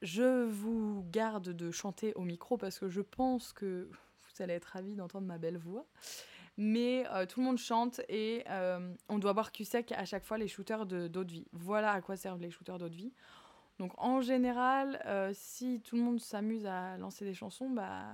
Je 0.02 0.44
vous 0.44 1.04
garde 1.11 1.48
de 1.48 1.70
chanter 1.70 2.14
au 2.14 2.22
micro 2.22 2.56
parce 2.56 2.78
que 2.78 2.88
je 2.88 3.00
pense 3.00 3.52
que 3.52 3.90
vous 4.37 4.42
allez 4.42 4.54
être 4.54 4.66
ravis 4.66 4.94
d'entendre 4.94 5.26
ma 5.26 5.38
belle 5.38 5.58
voix. 5.58 5.87
Mais 6.61 7.07
euh, 7.12 7.25
tout 7.25 7.38
le 7.38 7.47
monde 7.47 7.57
chante 7.59 8.01
et 8.09 8.42
euh, 8.51 8.92
on 9.09 9.18
doit 9.21 9.33
boire 9.33 9.53
cul 9.53 9.64
sec 9.64 9.92
à 9.92 10.05
chaque 10.05 10.25
fois 10.25 10.38
les 10.38 10.49
shooters 10.49 10.87
de- 10.87 11.07
d'eau 11.07 11.23
de 11.23 11.31
vie. 11.31 11.47
Voilà 11.53 11.92
à 11.92 12.01
quoi 12.01 12.16
servent 12.16 12.40
les 12.40 12.51
shooters 12.51 12.79
d'eau 12.79 12.88
de 12.88 12.97
vie. 12.97 13.12
Donc 13.79 13.92
en 13.97 14.21
général, 14.21 15.01
euh, 15.07 15.31
si 15.35 15.81
tout 15.83 15.94
le 15.94 16.03
monde 16.03 16.18
s'amuse 16.21 16.66
à 16.66 16.97
lancer 16.99 17.25
des 17.25 17.33
chansons, 17.35 17.71
bah 17.71 18.07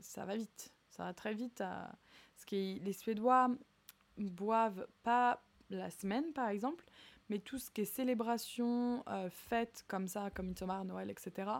ça 0.00 0.24
va 0.24 0.34
vite. 0.34 0.72
Ça 0.88 1.04
va 1.04 1.12
très 1.12 1.34
vite. 1.34 1.60
à- 1.60 1.92
Parce 2.34 2.50
les 2.50 2.92
Suédois 2.94 3.50
boivent 4.16 4.86
pas 5.02 5.42
la 5.68 5.90
semaine 5.90 6.32
par 6.32 6.48
exemple, 6.48 6.86
mais 7.28 7.38
tout 7.38 7.58
ce 7.58 7.70
qui 7.70 7.82
est 7.82 7.84
célébration, 7.84 9.04
fête 9.28 9.84
comme 9.88 10.08
ça, 10.08 10.30
comme 10.30 10.46
Midsommar, 10.48 10.86
Noël, 10.86 11.10
etc. 11.10 11.50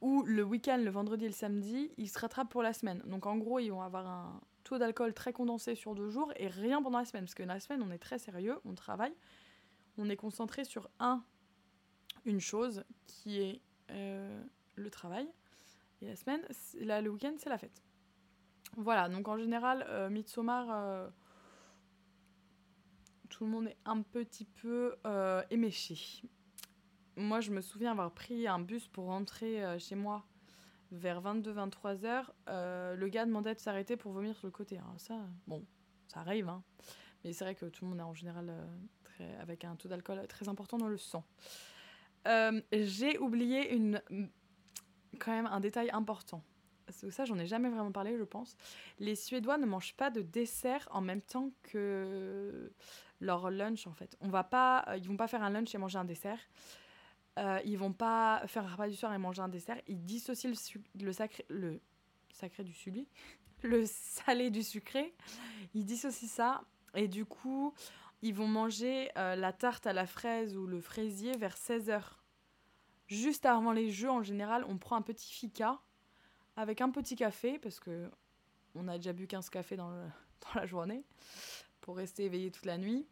Ou 0.00 0.22
le 0.24 0.42
week-end, 0.42 0.78
le 0.82 0.90
vendredi 0.90 1.24
et 1.24 1.28
le 1.28 1.34
samedi, 1.34 1.90
ils 1.98 2.08
se 2.08 2.18
rattrapent 2.18 2.50
pour 2.50 2.62
la 2.64 2.72
semaine. 2.72 3.00
Donc 3.06 3.26
en 3.26 3.36
gros, 3.36 3.60
ils 3.60 3.70
vont 3.70 3.82
avoir 3.82 4.06
un 4.08 4.40
d'alcool 4.76 5.14
très 5.14 5.32
condensé 5.32 5.74
sur 5.74 5.94
deux 5.94 6.10
jours 6.10 6.32
et 6.36 6.48
rien 6.48 6.82
pendant 6.82 6.98
la 6.98 7.04
semaine. 7.04 7.24
Parce 7.24 7.34
que 7.34 7.42
la 7.44 7.60
semaine, 7.60 7.82
on 7.82 7.90
est 7.90 7.98
très 7.98 8.18
sérieux, 8.18 8.58
on 8.64 8.74
travaille, 8.74 9.14
on 9.96 10.10
est 10.10 10.16
concentré 10.16 10.64
sur 10.64 10.90
un, 10.98 11.24
une 12.26 12.40
chose 12.40 12.84
qui 13.06 13.40
est 13.40 13.62
euh, 13.90 14.42
le 14.74 14.90
travail. 14.90 15.28
Et 16.02 16.06
la 16.06 16.16
semaine, 16.16 16.42
là, 16.80 17.00
le 17.00 17.10
week-end, 17.10 17.34
c'est 17.38 17.48
la 17.48 17.58
fête. 17.58 17.82
Voilà, 18.76 19.08
donc 19.08 19.26
en 19.28 19.38
général, 19.38 19.84
euh, 19.88 20.10
Midsommar, 20.10 20.66
euh, 20.70 21.08
tout 23.28 23.44
le 23.44 23.50
monde 23.50 23.66
est 23.68 23.76
un 23.84 24.02
petit 24.02 24.44
peu 24.44 24.96
euh, 25.06 25.42
éméché. 25.50 26.22
Moi, 27.16 27.40
je 27.40 27.50
me 27.50 27.60
souviens 27.60 27.92
avoir 27.92 28.12
pris 28.12 28.46
un 28.46 28.60
bus 28.60 28.86
pour 28.86 29.06
rentrer 29.06 29.78
chez 29.80 29.96
moi 29.96 30.24
vers 30.90 31.20
22-23 31.22 32.04
heures. 32.04 32.34
Euh, 32.48 32.94
le 32.94 33.08
gars 33.08 33.26
demandait 33.26 33.54
de 33.54 33.60
s'arrêter 33.60 33.96
pour 33.96 34.12
vomir 34.12 34.36
sur 34.36 34.46
le 34.46 34.52
côté. 34.52 34.78
Ça, 34.96 35.14
bon, 35.46 35.64
ça 36.08 36.20
arrive, 36.20 36.48
hein. 36.48 36.62
Mais 37.24 37.32
c'est 37.32 37.44
vrai 37.44 37.54
que 37.54 37.66
tout 37.66 37.84
le 37.84 37.90
monde 37.90 37.98
est 37.98 38.04
en 38.04 38.14
général 38.14 38.48
euh, 38.48 38.66
très, 39.02 39.34
avec 39.36 39.64
un 39.64 39.74
taux 39.74 39.88
d'alcool 39.88 40.24
très 40.28 40.48
important 40.48 40.78
dans 40.78 40.88
le 40.88 40.96
sang. 40.96 41.24
Euh, 42.26 42.60
J'ai 42.72 43.18
oublié 43.18 43.74
une, 43.74 44.00
quand 45.18 45.32
même 45.32 45.46
un 45.46 45.60
détail 45.60 45.90
important. 45.90 46.42
Ça, 47.10 47.26
j'en 47.26 47.38
ai 47.38 47.46
jamais 47.46 47.68
vraiment 47.68 47.92
parlé, 47.92 48.16
je 48.16 48.22
pense. 48.22 48.56
Les 48.98 49.14
Suédois 49.14 49.58
ne 49.58 49.66
mangent 49.66 49.94
pas 49.94 50.10
de 50.10 50.22
dessert 50.22 50.88
en 50.90 51.02
même 51.02 51.20
temps 51.20 51.50
que 51.62 52.72
leur 53.20 53.50
lunch, 53.50 53.86
en 53.86 53.92
fait. 53.92 54.16
On 54.20 54.28
va 54.28 54.42
pas, 54.42 54.86
ils 54.96 55.06
vont 55.06 55.16
pas 55.16 55.28
faire 55.28 55.42
un 55.42 55.50
lunch 55.50 55.74
et 55.74 55.78
manger 55.78 55.98
un 55.98 56.06
dessert. 56.06 56.38
Euh, 57.38 57.60
ils 57.64 57.78
vont 57.78 57.92
pas 57.92 58.42
faire 58.46 58.64
un 58.64 58.72
repas 58.72 58.88
du 58.88 58.96
soir 58.96 59.14
et 59.14 59.18
manger 59.18 59.42
un 59.42 59.48
dessert. 59.48 59.80
Ils 59.86 60.04
dissocient 60.04 60.50
le, 60.94 61.12
sacré, 61.12 61.44
le 61.48 61.80
sacré 62.32 62.64
du 62.64 62.72
sucré, 62.72 63.06
le 63.62 63.84
salé 63.86 64.50
du 64.50 64.62
sucré. 64.62 65.14
Ils 65.74 65.84
dissocient 65.84 66.28
ça 66.28 66.64
et 66.94 67.06
du 67.06 67.24
coup, 67.24 67.74
ils 68.22 68.34
vont 68.34 68.48
manger 68.48 69.10
euh, 69.16 69.36
la 69.36 69.52
tarte 69.52 69.86
à 69.86 69.92
la 69.92 70.06
fraise 70.06 70.56
ou 70.56 70.66
le 70.66 70.80
fraisier 70.80 71.36
vers 71.36 71.54
16h. 71.54 72.02
Juste 73.06 73.46
avant 73.46 73.72
les 73.72 73.90
jeux, 73.90 74.10
en 74.10 74.22
général, 74.22 74.64
on 74.68 74.76
prend 74.76 74.96
un 74.96 75.02
petit 75.02 75.32
fika 75.32 75.80
avec 76.56 76.80
un 76.80 76.90
petit 76.90 77.14
café 77.14 77.58
parce 77.58 77.78
que 77.78 78.10
on 78.74 78.88
a 78.88 78.96
déjà 78.96 79.12
bu 79.12 79.26
15 79.26 79.48
cafés 79.48 79.76
dans, 79.76 79.90
dans 79.92 80.54
la 80.54 80.66
journée 80.66 81.04
pour 81.80 81.96
rester 81.96 82.24
éveillé 82.24 82.50
toute 82.50 82.66
la 82.66 82.78
nuit. 82.78 83.06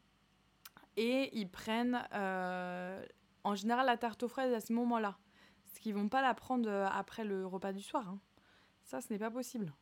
Et 0.96 1.30
ils 1.38 1.48
prennent 1.48 2.02
euh, 2.12 3.04
en 3.46 3.54
général 3.54 3.86
la 3.86 3.96
tarte 3.96 4.22
aux 4.22 4.28
fraises 4.28 4.52
à 4.52 4.60
ce 4.60 4.72
moment-là. 4.72 5.16
Parce 5.64 5.78
qu'ils 5.78 5.94
vont 5.94 6.08
pas 6.08 6.22
la 6.22 6.34
prendre 6.34 6.68
euh, 6.68 6.86
après 6.90 7.24
le 7.24 7.46
repas 7.46 7.72
du 7.72 7.82
soir. 7.82 8.08
Hein. 8.08 8.18
Ça, 8.84 9.00
ce 9.00 9.12
n'est 9.12 9.18
pas 9.18 9.30
possible. 9.30 9.72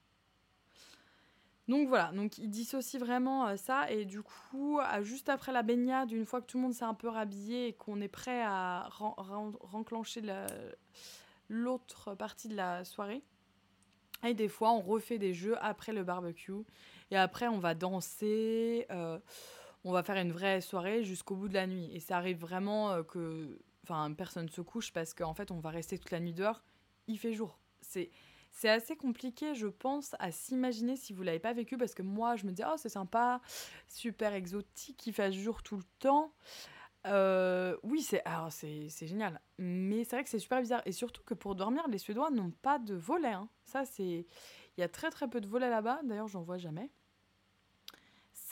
Donc 1.67 1.89
voilà, 1.89 2.13
donc 2.13 2.37
ils 2.37 2.51
dissocient 2.51 3.01
vraiment 3.01 3.47
euh, 3.47 3.57
ça 3.57 3.91
et 3.91 4.05
du 4.05 4.21
coup, 4.23 4.81
juste 5.01 5.31
après 5.31 5.51
la 5.51 5.63
baignade, 5.63 6.13
une 6.13 6.27
fois 6.27 6.43
que 6.43 6.47
tout 6.47 6.59
le 6.59 6.63
monde 6.65 6.75
s'est 6.75 6.85
un 6.85 6.93
peu 6.93 7.09
rhabillé 7.09 7.69
et 7.69 7.73
qu'on 7.73 8.03
est 8.03 8.09
prêt 8.09 8.43
à 8.43 8.87
renclencher 8.91 10.23
l'autre 11.49 12.15
partie 12.15 12.49
de 12.49 12.57
la 12.57 12.85
soirée, 12.85 13.23
et 14.25 14.35
des 14.35 14.49
fois 14.49 14.73
on 14.73 14.81
refait 14.81 15.19
des 15.19 15.33
jeux 15.33 15.57
après 15.63 15.93
le 15.93 16.05
barbecue 16.05 16.53
et 17.11 17.17
après 17.17 17.49
on 17.49 17.59
va 17.59 17.75
danser, 17.75 18.87
euh, 18.91 19.19
on 19.85 19.93
va 19.93 20.03
faire 20.03 20.17
une 20.17 20.33
vraie 20.33 20.61
soirée 20.61 21.05
jusqu'au 21.05 21.37
bout 21.37 21.49
de 21.49 21.55
la 21.55 21.67
nuit 21.67 21.91
et 21.93 22.01
ça 22.01 22.17
arrive 22.17 22.39
vraiment 22.39 22.91
euh, 22.91 23.03
que, 23.03 23.59
enfin 23.85 24.13
personne 24.15 24.49
se 24.49 24.61
couche 24.61 24.93
parce 24.93 25.15
qu'en 25.15 25.35
fait 25.35 25.51
on 25.51 25.61
va 25.61 25.71
rester 25.71 25.99
toute 25.99 26.11
la 26.11 26.21
nuit 26.21 26.33
dehors, 26.33 26.63
il 27.07 27.19
fait 27.19 27.33
jour. 27.33 27.59
C'est 27.81 28.11
c'est 28.55 28.69
assez 28.69 28.97
compliqué, 28.97 29.57
je 29.57 29.67
pense, 29.67 30.15
à 30.21 30.31
s'imaginer 30.31 30.95
si 30.97 31.13
vous 31.13 31.25
l'avez 31.25 31.41
pas 31.41 31.53
vécu, 31.53 31.77
parce 31.77 31.93
que 31.93 32.03
moi, 32.03 32.37
je 32.37 32.47
me 32.47 32.53
dis, 32.53 32.63
oh, 32.65 32.77
c'est 32.77 32.89
sympa, 32.89 33.41
super 33.89 34.33
exotique, 34.33 35.05
il 35.09 35.13
fait 35.13 35.33
jour 35.33 35.61
tout 35.65 35.77
le 35.77 35.83
temps. 35.99 36.33
Euh, 37.07 37.77
oui, 37.83 38.01
c'est 38.01 38.23
c'est 38.51 39.07
génial, 39.07 39.41
mais 39.59 40.05
c'est 40.05 40.17
vrai 40.17 40.25
que 40.25 40.31
c'est 40.31 40.39
super 40.39 40.61
bizarre 40.61 40.83
et 40.87 40.93
surtout 40.93 41.23
que 41.25 41.35
pour 41.35 41.55
dormir, 41.55 41.87
les 41.89 41.99
Suédois 41.99 42.31
n'ont 42.31 42.53
pas 42.53 42.79
de 42.79 42.95
volet. 42.95 43.33
Hein. 43.33 43.49
Ça, 43.65 43.85
c'est 43.85 44.27
il 44.77 44.81
y 44.81 44.83
a 44.83 44.89
très 44.89 45.11
très 45.11 45.29
peu 45.29 45.41
de 45.41 45.47
volets 45.47 45.69
là-bas. 45.69 46.01
D'ailleurs, 46.05 46.29
j'en 46.29 46.43
vois 46.43 46.57
jamais. 46.57 46.91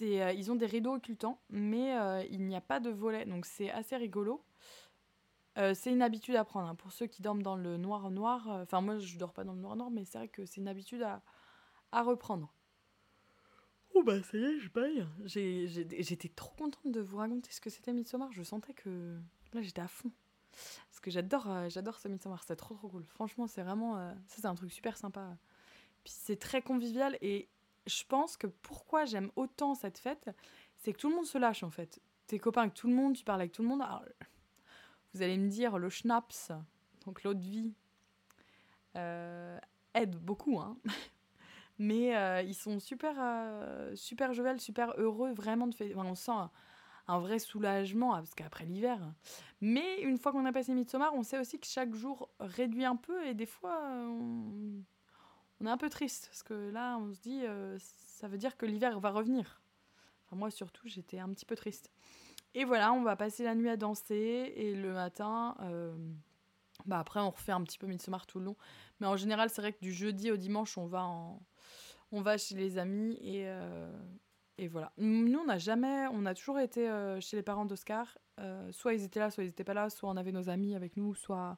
C'est 0.02 0.20
euh, 0.20 0.32
ils 0.32 0.50
ont 0.50 0.56
des 0.56 0.66
rideaux 0.66 0.94
occultants, 0.94 1.38
mais 1.48 1.96
euh, 1.96 2.24
il 2.28 2.44
n'y 2.44 2.56
a 2.56 2.60
pas 2.60 2.80
de 2.80 2.90
volet, 2.90 3.24
donc 3.24 3.46
c'est 3.46 3.70
assez 3.70 3.96
rigolo. 3.96 4.42
Euh, 5.58 5.74
c'est 5.74 5.92
une 5.92 6.02
habitude 6.02 6.34
à 6.34 6.44
prendre. 6.44 6.66
Hein. 6.68 6.74
Pour 6.74 6.90
ceux 6.90 7.06
qui 7.06 7.22
dorment 7.22 7.42
dans 7.42 7.54
le 7.54 7.76
noir 7.76 8.10
noir, 8.10 8.50
euh, 8.50 8.62
enfin 8.64 8.80
moi 8.80 8.98
je 8.98 9.16
dors 9.16 9.32
pas 9.32 9.44
dans 9.44 9.52
le 9.52 9.60
noir 9.60 9.76
noir, 9.76 9.90
mais 9.90 10.04
c'est 10.04 10.18
vrai 10.18 10.26
que 10.26 10.44
c'est 10.44 10.60
une 10.60 10.66
habitude 10.66 11.02
à, 11.02 11.22
à 11.92 12.02
reprendre. 12.02 12.52
Oh 13.94 14.02
bah 14.02 14.20
ça 14.24 14.38
y 14.38 14.42
est, 14.42 14.58
je 14.58 14.68
paye. 14.70 15.06
J'étais 15.24 16.30
trop 16.30 16.52
contente 16.56 16.90
de 16.90 17.00
vous 17.00 17.18
raconter 17.18 17.52
ce 17.52 17.60
que 17.60 17.70
c'était 17.70 17.92
Midsommar. 17.92 18.32
Je 18.32 18.42
sentais 18.42 18.74
que 18.74 19.16
là 19.52 19.62
j'étais 19.62 19.82
à 19.82 19.88
fond. 19.88 20.10
Parce 20.50 20.98
que 21.00 21.12
j'adore 21.12 21.48
euh, 21.48 21.68
j'adore 21.68 22.00
ce 22.00 22.08
Midsommar, 22.08 22.42
c'est 22.42 22.56
trop 22.56 22.74
trop 22.74 22.88
cool. 22.88 23.04
Franchement, 23.04 23.46
c'est 23.46 23.62
vraiment 23.62 23.94
ça 24.26 24.38
c'est 24.40 24.46
un 24.46 24.56
truc 24.56 24.72
super 24.72 24.96
sympa. 24.96 25.36
Puis 26.02 26.12
c'est 26.16 26.40
très 26.40 26.60
convivial 26.60 27.16
et 27.20 27.48
je 27.86 28.04
pense 28.08 28.36
que 28.36 28.46
pourquoi 28.46 29.04
j'aime 29.04 29.30
autant 29.36 29.74
cette 29.74 29.98
fête, 29.98 30.30
c'est 30.76 30.92
que 30.92 30.98
tout 30.98 31.08
le 31.08 31.16
monde 31.16 31.26
se 31.26 31.38
lâche 31.38 31.62
en 31.62 31.70
fait. 31.70 32.00
Tes 32.26 32.38
copains 32.38 32.62
avec 32.62 32.74
tout 32.74 32.88
le 32.88 32.94
monde, 32.94 33.14
tu 33.14 33.24
parles 33.24 33.40
avec 33.40 33.52
tout 33.52 33.62
le 33.62 33.68
monde. 33.68 33.82
Alors, 33.82 34.04
vous 35.14 35.22
allez 35.22 35.36
me 35.36 35.48
dire, 35.48 35.78
le 35.78 35.90
schnapps, 35.90 36.52
donc 37.04 37.22
l'eau 37.22 37.34
de 37.34 37.42
vie, 37.42 37.72
euh, 38.96 39.58
aide 39.94 40.16
beaucoup, 40.16 40.58
hein. 40.60 40.76
Mais 41.78 42.16
euh, 42.16 42.42
ils 42.42 42.54
sont 42.54 42.78
super, 42.78 43.16
euh, 43.18 43.96
super 43.96 44.32
joviales, 44.34 44.60
super 44.60 44.94
heureux, 44.98 45.32
vraiment 45.32 45.66
de 45.66 45.74
faire. 45.74 45.96
on 45.96 46.14
sent 46.14 46.32
un, 47.08 47.18
vrai 47.18 47.38
soulagement, 47.38 48.12
parce 48.12 48.34
qu'après 48.34 48.64
l'hiver. 48.64 49.00
Mais 49.60 50.00
une 50.02 50.18
fois 50.18 50.32
qu'on 50.32 50.44
a 50.44 50.52
passé 50.52 50.74
Midsommar, 50.74 51.12
on 51.14 51.22
sait 51.22 51.38
aussi 51.38 51.58
que 51.58 51.66
chaque 51.66 51.94
jour 51.94 52.28
réduit 52.38 52.84
un 52.84 52.96
peu 52.96 53.26
et 53.26 53.34
des 53.34 53.46
fois, 53.46 54.06
on 55.62 55.66
est 55.66 55.70
un 55.70 55.78
peu 55.78 55.88
triste. 55.88 56.26
Parce 56.26 56.42
que 56.42 56.70
là, 56.70 56.98
on 56.98 57.14
se 57.14 57.20
dit, 57.20 57.42
ça 57.78 58.28
veut 58.28 58.38
dire 58.38 58.56
que 58.56 58.66
l'hiver 58.66 59.00
va 59.00 59.10
revenir. 59.10 59.62
Enfin, 60.26 60.36
moi 60.36 60.50
surtout, 60.50 60.88
j'étais 60.88 61.18
un 61.18 61.30
petit 61.30 61.46
peu 61.46 61.56
triste. 61.56 61.90
Et 62.54 62.64
voilà, 62.64 62.92
on 62.92 63.02
va 63.02 63.16
passer 63.16 63.44
la 63.44 63.54
nuit 63.54 63.70
à 63.70 63.76
danser 63.76 64.52
et 64.56 64.74
le 64.74 64.92
matin, 64.92 65.56
euh, 65.60 65.94
bah 66.84 66.98
après 66.98 67.20
on 67.20 67.30
refait 67.30 67.52
un 67.52 67.62
petit 67.62 67.78
peu 67.78 67.86
Midsommar 67.86 68.26
tout 68.26 68.38
le 68.38 68.44
long. 68.44 68.56
Mais 69.00 69.06
en 69.06 69.16
général, 69.16 69.48
c'est 69.48 69.62
vrai 69.62 69.72
que 69.72 69.80
du 69.80 69.92
jeudi 69.92 70.30
au 70.30 70.36
dimanche, 70.36 70.76
on 70.76 70.86
va, 70.86 71.08
on 72.12 72.20
va 72.20 72.36
chez 72.36 72.54
les 72.54 72.76
amis 72.76 73.18
et, 73.22 73.44
euh, 73.46 73.90
et 74.58 74.68
voilà. 74.68 74.92
Nous, 74.98 75.38
on 75.38 75.46
n'a 75.46 75.56
jamais, 75.56 76.06
on 76.12 76.26
a 76.26 76.34
toujours 76.34 76.58
été 76.58 76.90
euh, 76.90 77.20
chez 77.20 77.36
les 77.36 77.42
parents 77.42 77.64
d'Oscar. 77.64 78.18
soit 78.70 78.92
ils 78.92 79.04
étaient 79.04 79.20
là, 79.20 79.30
soit 79.30 79.44
ils 79.44 79.48
n'étaient 79.48 79.64
pas 79.64 79.74
là, 79.74 79.88
soit 79.88 80.10
on 80.10 80.16
avait 80.18 80.32
nos 80.32 80.50
amis 80.50 80.74
avec 80.74 80.98
nous, 80.98 81.14
soit 81.14 81.56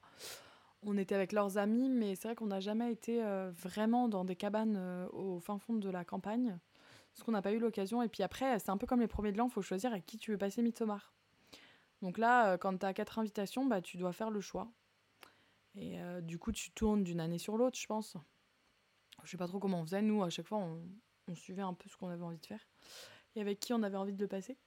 on 0.86 0.96
était 0.96 1.14
avec 1.14 1.32
leurs 1.32 1.58
amis. 1.58 1.88
Mais 1.88 2.14
c'est 2.14 2.28
vrai 2.28 2.34
qu'on 2.34 2.46
n'a 2.46 2.60
jamais 2.60 2.92
été 2.92 3.22
vraiment 3.52 4.08
dans 4.08 4.24
des 4.24 4.36
cabanes 4.36 5.08
au 5.12 5.38
fin 5.40 5.58
fond 5.58 5.74
de 5.74 5.90
la 5.90 6.04
campagne 6.04 6.58
parce 7.14 7.24
qu'on 7.24 7.32
n'a 7.32 7.42
pas 7.42 7.52
eu 7.52 7.60
l'occasion. 7.60 8.02
Et 8.02 8.08
puis 8.08 8.22
après, 8.22 8.58
c'est 8.58 8.70
un 8.70 8.76
peu 8.76 8.86
comme 8.86 9.00
les 9.00 9.06
premiers 9.06 9.30
de 9.30 9.38
l'an, 9.38 9.46
il 9.46 9.52
faut 9.52 9.62
choisir 9.62 9.92
à 9.92 10.00
qui 10.00 10.18
tu 10.18 10.32
veux 10.32 10.38
passer 10.38 10.62
Midsommar. 10.62 11.12
Donc 12.02 12.18
là, 12.18 12.52
euh, 12.52 12.56
quand 12.58 12.76
tu 12.76 12.84
as 12.84 12.92
quatre 12.92 13.18
invitations, 13.18 13.66
bah, 13.66 13.80
tu 13.80 13.96
dois 13.96 14.12
faire 14.12 14.30
le 14.30 14.40
choix. 14.40 14.68
Et 15.76 16.00
euh, 16.00 16.20
du 16.20 16.38
coup, 16.38 16.50
tu 16.50 16.72
tournes 16.72 17.04
d'une 17.04 17.20
année 17.20 17.38
sur 17.38 17.56
l'autre, 17.56 17.78
je 17.78 17.86
pense. 17.86 18.16
Je 19.22 19.30
sais 19.30 19.36
pas 19.36 19.46
trop 19.46 19.60
comment 19.60 19.80
on 19.80 19.84
faisait. 19.84 20.02
Nous, 20.02 20.22
à 20.22 20.28
chaque 20.28 20.46
fois, 20.46 20.58
on, 20.58 21.34
suivait 21.34 21.62
un 21.62 21.72
peu 21.72 21.88
ce 21.88 21.96
qu'on 21.96 22.08
avait 22.08 22.22
envie 22.22 22.38
de 22.38 22.46
faire. 22.46 22.60
Et 23.36 23.40
avec 23.40 23.60
qui 23.60 23.72
on 23.72 23.82
avait 23.82 23.96
envie 23.96 24.12
de 24.12 24.20
le 24.20 24.28
passer. 24.28 24.58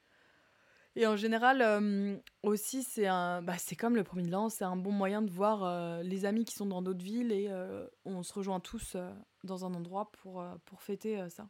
Et 0.99 1.05
en 1.05 1.15
général, 1.15 1.61
euh, 1.61 2.17
aussi, 2.43 2.83
c'est 2.83 3.07
un, 3.07 3.41
bah, 3.41 3.57
c'est 3.57 3.75
comme 3.75 3.95
le 3.95 4.03
premier 4.03 4.23
de 4.23 4.35
c'est 4.49 4.65
un 4.65 4.75
bon 4.75 4.91
moyen 4.91 5.21
de 5.21 5.31
voir 5.31 6.01
les 6.03 6.25
amis 6.25 6.43
qui 6.43 6.55
sont 6.55 6.65
dans 6.65 6.81
d'autres 6.81 7.03
villes 7.03 7.31
et 7.31 7.49
on 8.05 8.23
se 8.23 8.33
rejoint 8.33 8.59
tous 8.59 8.97
dans 9.43 9.63
un 9.63 9.73
endroit 9.73 10.11
pour, 10.11 10.43
pour 10.65 10.81
fêter 10.81 11.29
ça. 11.29 11.47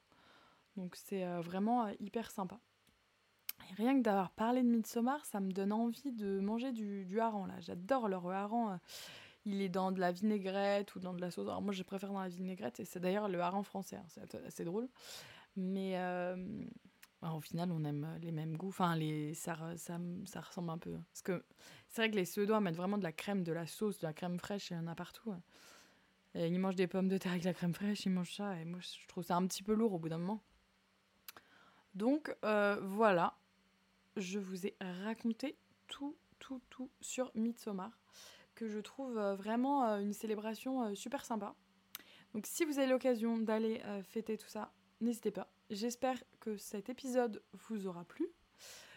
Donc 0.77 0.95
c'est 0.95 1.25
euh, 1.25 1.41
vraiment 1.41 1.87
euh, 1.87 1.93
hyper 1.99 2.31
sympa. 2.31 2.59
Et 3.69 3.73
rien 3.73 3.97
que 3.97 4.03
d'avoir 4.03 4.29
parlé 4.31 4.61
de 4.61 4.67
Midsommar, 4.67 5.25
ça 5.25 5.39
me 5.39 5.51
donne 5.51 5.73
envie 5.73 6.11
de 6.13 6.39
manger 6.39 6.71
du, 6.71 7.03
du 7.05 7.19
hareng 7.19 7.47
là. 7.47 7.59
J'adore 7.59 8.07
le 8.07 8.15
hareng. 8.15 8.73
Euh, 8.73 8.77
il 9.45 9.61
est 9.61 9.69
dans 9.69 9.91
de 9.91 9.99
la 9.99 10.11
vinaigrette 10.11 10.93
ou 10.95 10.99
dans 10.99 11.13
de 11.13 11.21
la 11.21 11.31
sauce. 11.31 11.47
Alors 11.47 11.61
moi 11.61 11.73
je 11.73 11.81
préfère 11.83 12.11
dans 12.11 12.21
la 12.21 12.27
vinaigrette 12.27 12.79
et 12.79 12.85
c'est 12.85 12.99
d'ailleurs 12.99 13.27
le 13.27 13.39
hareng 13.39 13.63
français. 13.63 13.95
Hein. 13.95 14.05
C'est 14.07 14.35
assez 14.45 14.63
drôle. 14.65 14.87
Mais 15.55 15.97
bah, 17.21 17.31
au 17.33 17.41
final 17.41 17.71
on 17.71 17.83
aime 17.83 18.17
les 18.21 18.31
mêmes 18.31 18.57
goûts. 18.57 18.69
Enfin 18.69 18.95
les, 18.95 19.33
ça, 19.33 19.57
ça, 19.77 19.99
ça 20.25 20.41
ressemble 20.41 20.69
un 20.69 20.77
peu. 20.77 20.97
Parce 21.11 21.21
que 21.21 21.43
c'est 21.89 22.01
vrai 22.01 22.11
que 22.11 22.15
les 22.15 22.25
Suédois 22.25 22.61
mettent 22.61 22.75
vraiment 22.75 22.97
de 22.97 23.03
la 23.03 23.11
crème, 23.11 23.43
de 23.43 23.51
la 23.51 23.67
sauce, 23.67 23.99
de 23.99 24.07
la 24.07 24.13
crème 24.13 24.39
fraîche, 24.39 24.71
il 24.71 24.75
y 24.75 24.77
en 24.77 24.87
a 24.87 24.95
partout. 24.95 25.33
Et 26.35 26.47
ils 26.47 26.59
mangent 26.59 26.75
des 26.75 26.87
pommes 26.87 27.07
de 27.07 27.17
terre 27.17 27.31
avec 27.31 27.43
la 27.43 27.53
crème 27.53 27.73
fraîche, 27.73 28.05
ils 28.05 28.11
mangent 28.11 28.35
ça. 28.35 28.59
Et 28.59 28.65
moi 28.65 28.79
je 28.81 29.07
trouve 29.07 29.23
ça 29.23 29.35
un 29.35 29.47
petit 29.47 29.63
peu 29.63 29.73
lourd 29.73 29.93
au 29.93 29.99
bout 29.99 30.09
d'un 30.09 30.17
moment. 30.19 30.41
Donc 31.97 32.35
euh, 32.45 32.77
voilà, 32.83 33.35
je 34.17 34.37
vous 34.37 34.67
ai 34.67 34.75
raconté 35.03 35.57
tout, 35.87 36.15
tout, 36.37 36.61
tout 36.69 36.91
sur 37.01 37.31
Midsommar, 37.33 37.89
que 38.53 38.67
je 38.67 38.77
trouve 38.77 39.17
euh, 39.17 39.35
vraiment 39.35 39.83
euh, 39.87 39.99
une 39.99 40.13
célébration 40.13 40.93
super 40.93 41.25
sympa. 41.25 41.55
Donc 42.35 42.45
si 42.45 42.65
vous 42.65 42.77
avez 42.77 42.87
l'occasion 42.87 43.39
d'aller 43.39 43.81
fêter 44.03 44.37
tout 44.37 44.49
ça, 44.49 44.71
n'hésitez 45.01 45.31
pas. 45.31 45.49
J'espère 45.69 46.17
que 46.39 46.55
cet 46.55 46.89
épisode 46.89 47.43
vous 47.51 47.87
aura 47.87 48.05
plu. 48.05 48.25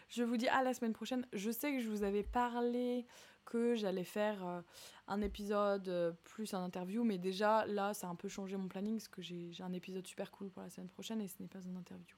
Je 0.07 0.23
vous 0.23 0.37
dis 0.37 0.47
à 0.47 0.63
la 0.63 0.73
semaine 0.73 0.93
prochaine. 0.93 1.27
Je 1.33 1.51
sais 1.51 1.73
que 1.73 1.79
je 1.79 1.89
vous 1.89 2.03
avais 2.03 2.23
parlé 2.23 3.05
que 3.45 3.75
j'allais 3.75 4.03
faire 4.03 4.63
un 5.07 5.21
épisode 5.21 6.15
plus 6.23 6.53
un 6.53 6.63
interview, 6.63 7.03
mais 7.03 7.17
déjà 7.17 7.65
là, 7.65 7.93
ça 7.93 8.07
a 8.07 8.09
un 8.09 8.15
peu 8.15 8.29
changé 8.29 8.55
mon 8.55 8.67
planning 8.67 8.97
parce 8.97 9.09
que 9.09 9.21
j'ai 9.21 9.53
un 9.61 9.73
épisode 9.73 10.07
super 10.07 10.31
cool 10.31 10.49
pour 10.49 10.61
la 10.61 10.69
semaine 10.69 10.89
prochaine 10.89 11.21
et 11.21 11.27
ce 11.27 11.35
n'est 11.41 11.47
pas 11.47 11.59
un 11.67 11.75
interview. 11.75 12.15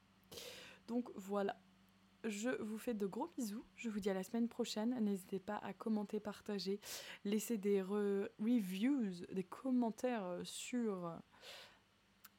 Donc 0.88 1.10
voilà. 1.16 1.56
Je 2.24 2.50
vous 2.62 2.78
fais 2.78 2.94
de 2.94 3.06
gros 3.06 3.28
bisous. 3.38 3.66
Je 3.76 3.90
vous 3.90 4.00
dis 4.00 4.10
à 4.10 4.14
la 4.14 4.24
semaine 4.24 4.48
prochaine. 4.48 4.98
N'hésitez 5.04 5.40
pas 5.40 5.58
à 5.58 5.74
commenter, 5.74 6.20
partager, 6.20 6.80
laisser 7.26 7.58
des 7.58 7.82
reviews, 7.82 9.26
des 9.32 9.44
commentaires 9.44 10.40
sur. 10.44 11.12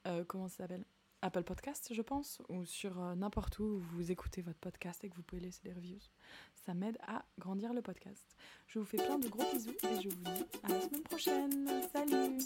Euh, 0.07 0.25
comment 0.25 0.49
ça 0.49 0.59
s'appelle? 0.59 0.85
Apple 1.25 1.43
Podcast, 1.43 1.89
je 1.91 2.03
pense, 2.03 2.43
ou 2.51 2.67
sur 2.67 3.01
euh, 3.01 3.15
n'importe 3.15 3.59
où 3.59 3.79
vous 3.79 4.13
écoutez 4.13 4.43
votre 4.43 4.59
podcast 4.59 5.03
et 5.05 5.09
que 5.09 5.17
vous 5.17 5.23
pouvez 5.23 5.41
laisser 5.41 5.63
des 5.65 5.73
reviews. 5.73 5.99
Ça 6.67 6.75
m'aide 6.75 6.99
à 7.07 7.25
grandir 7.39 7.73
le 7.73 7.81
podcast. 7.81 8.37
Je 8.67 8.79
vous 8.79 8.85
fais 8.85 8.99
plein 8.99 9.19
de 9.19 9.29
gros 9.29 9.45
bisous 9.51 9.75
et 9.85 10.03
je 10.03 10.11
vous 10.11 10.17
dis 10.17 10.45
à 10.63 10.69
la 10.69 10.81
semaine 10.83 11.03
prochaine. 11.03 11.67
Salut 11.91 12.39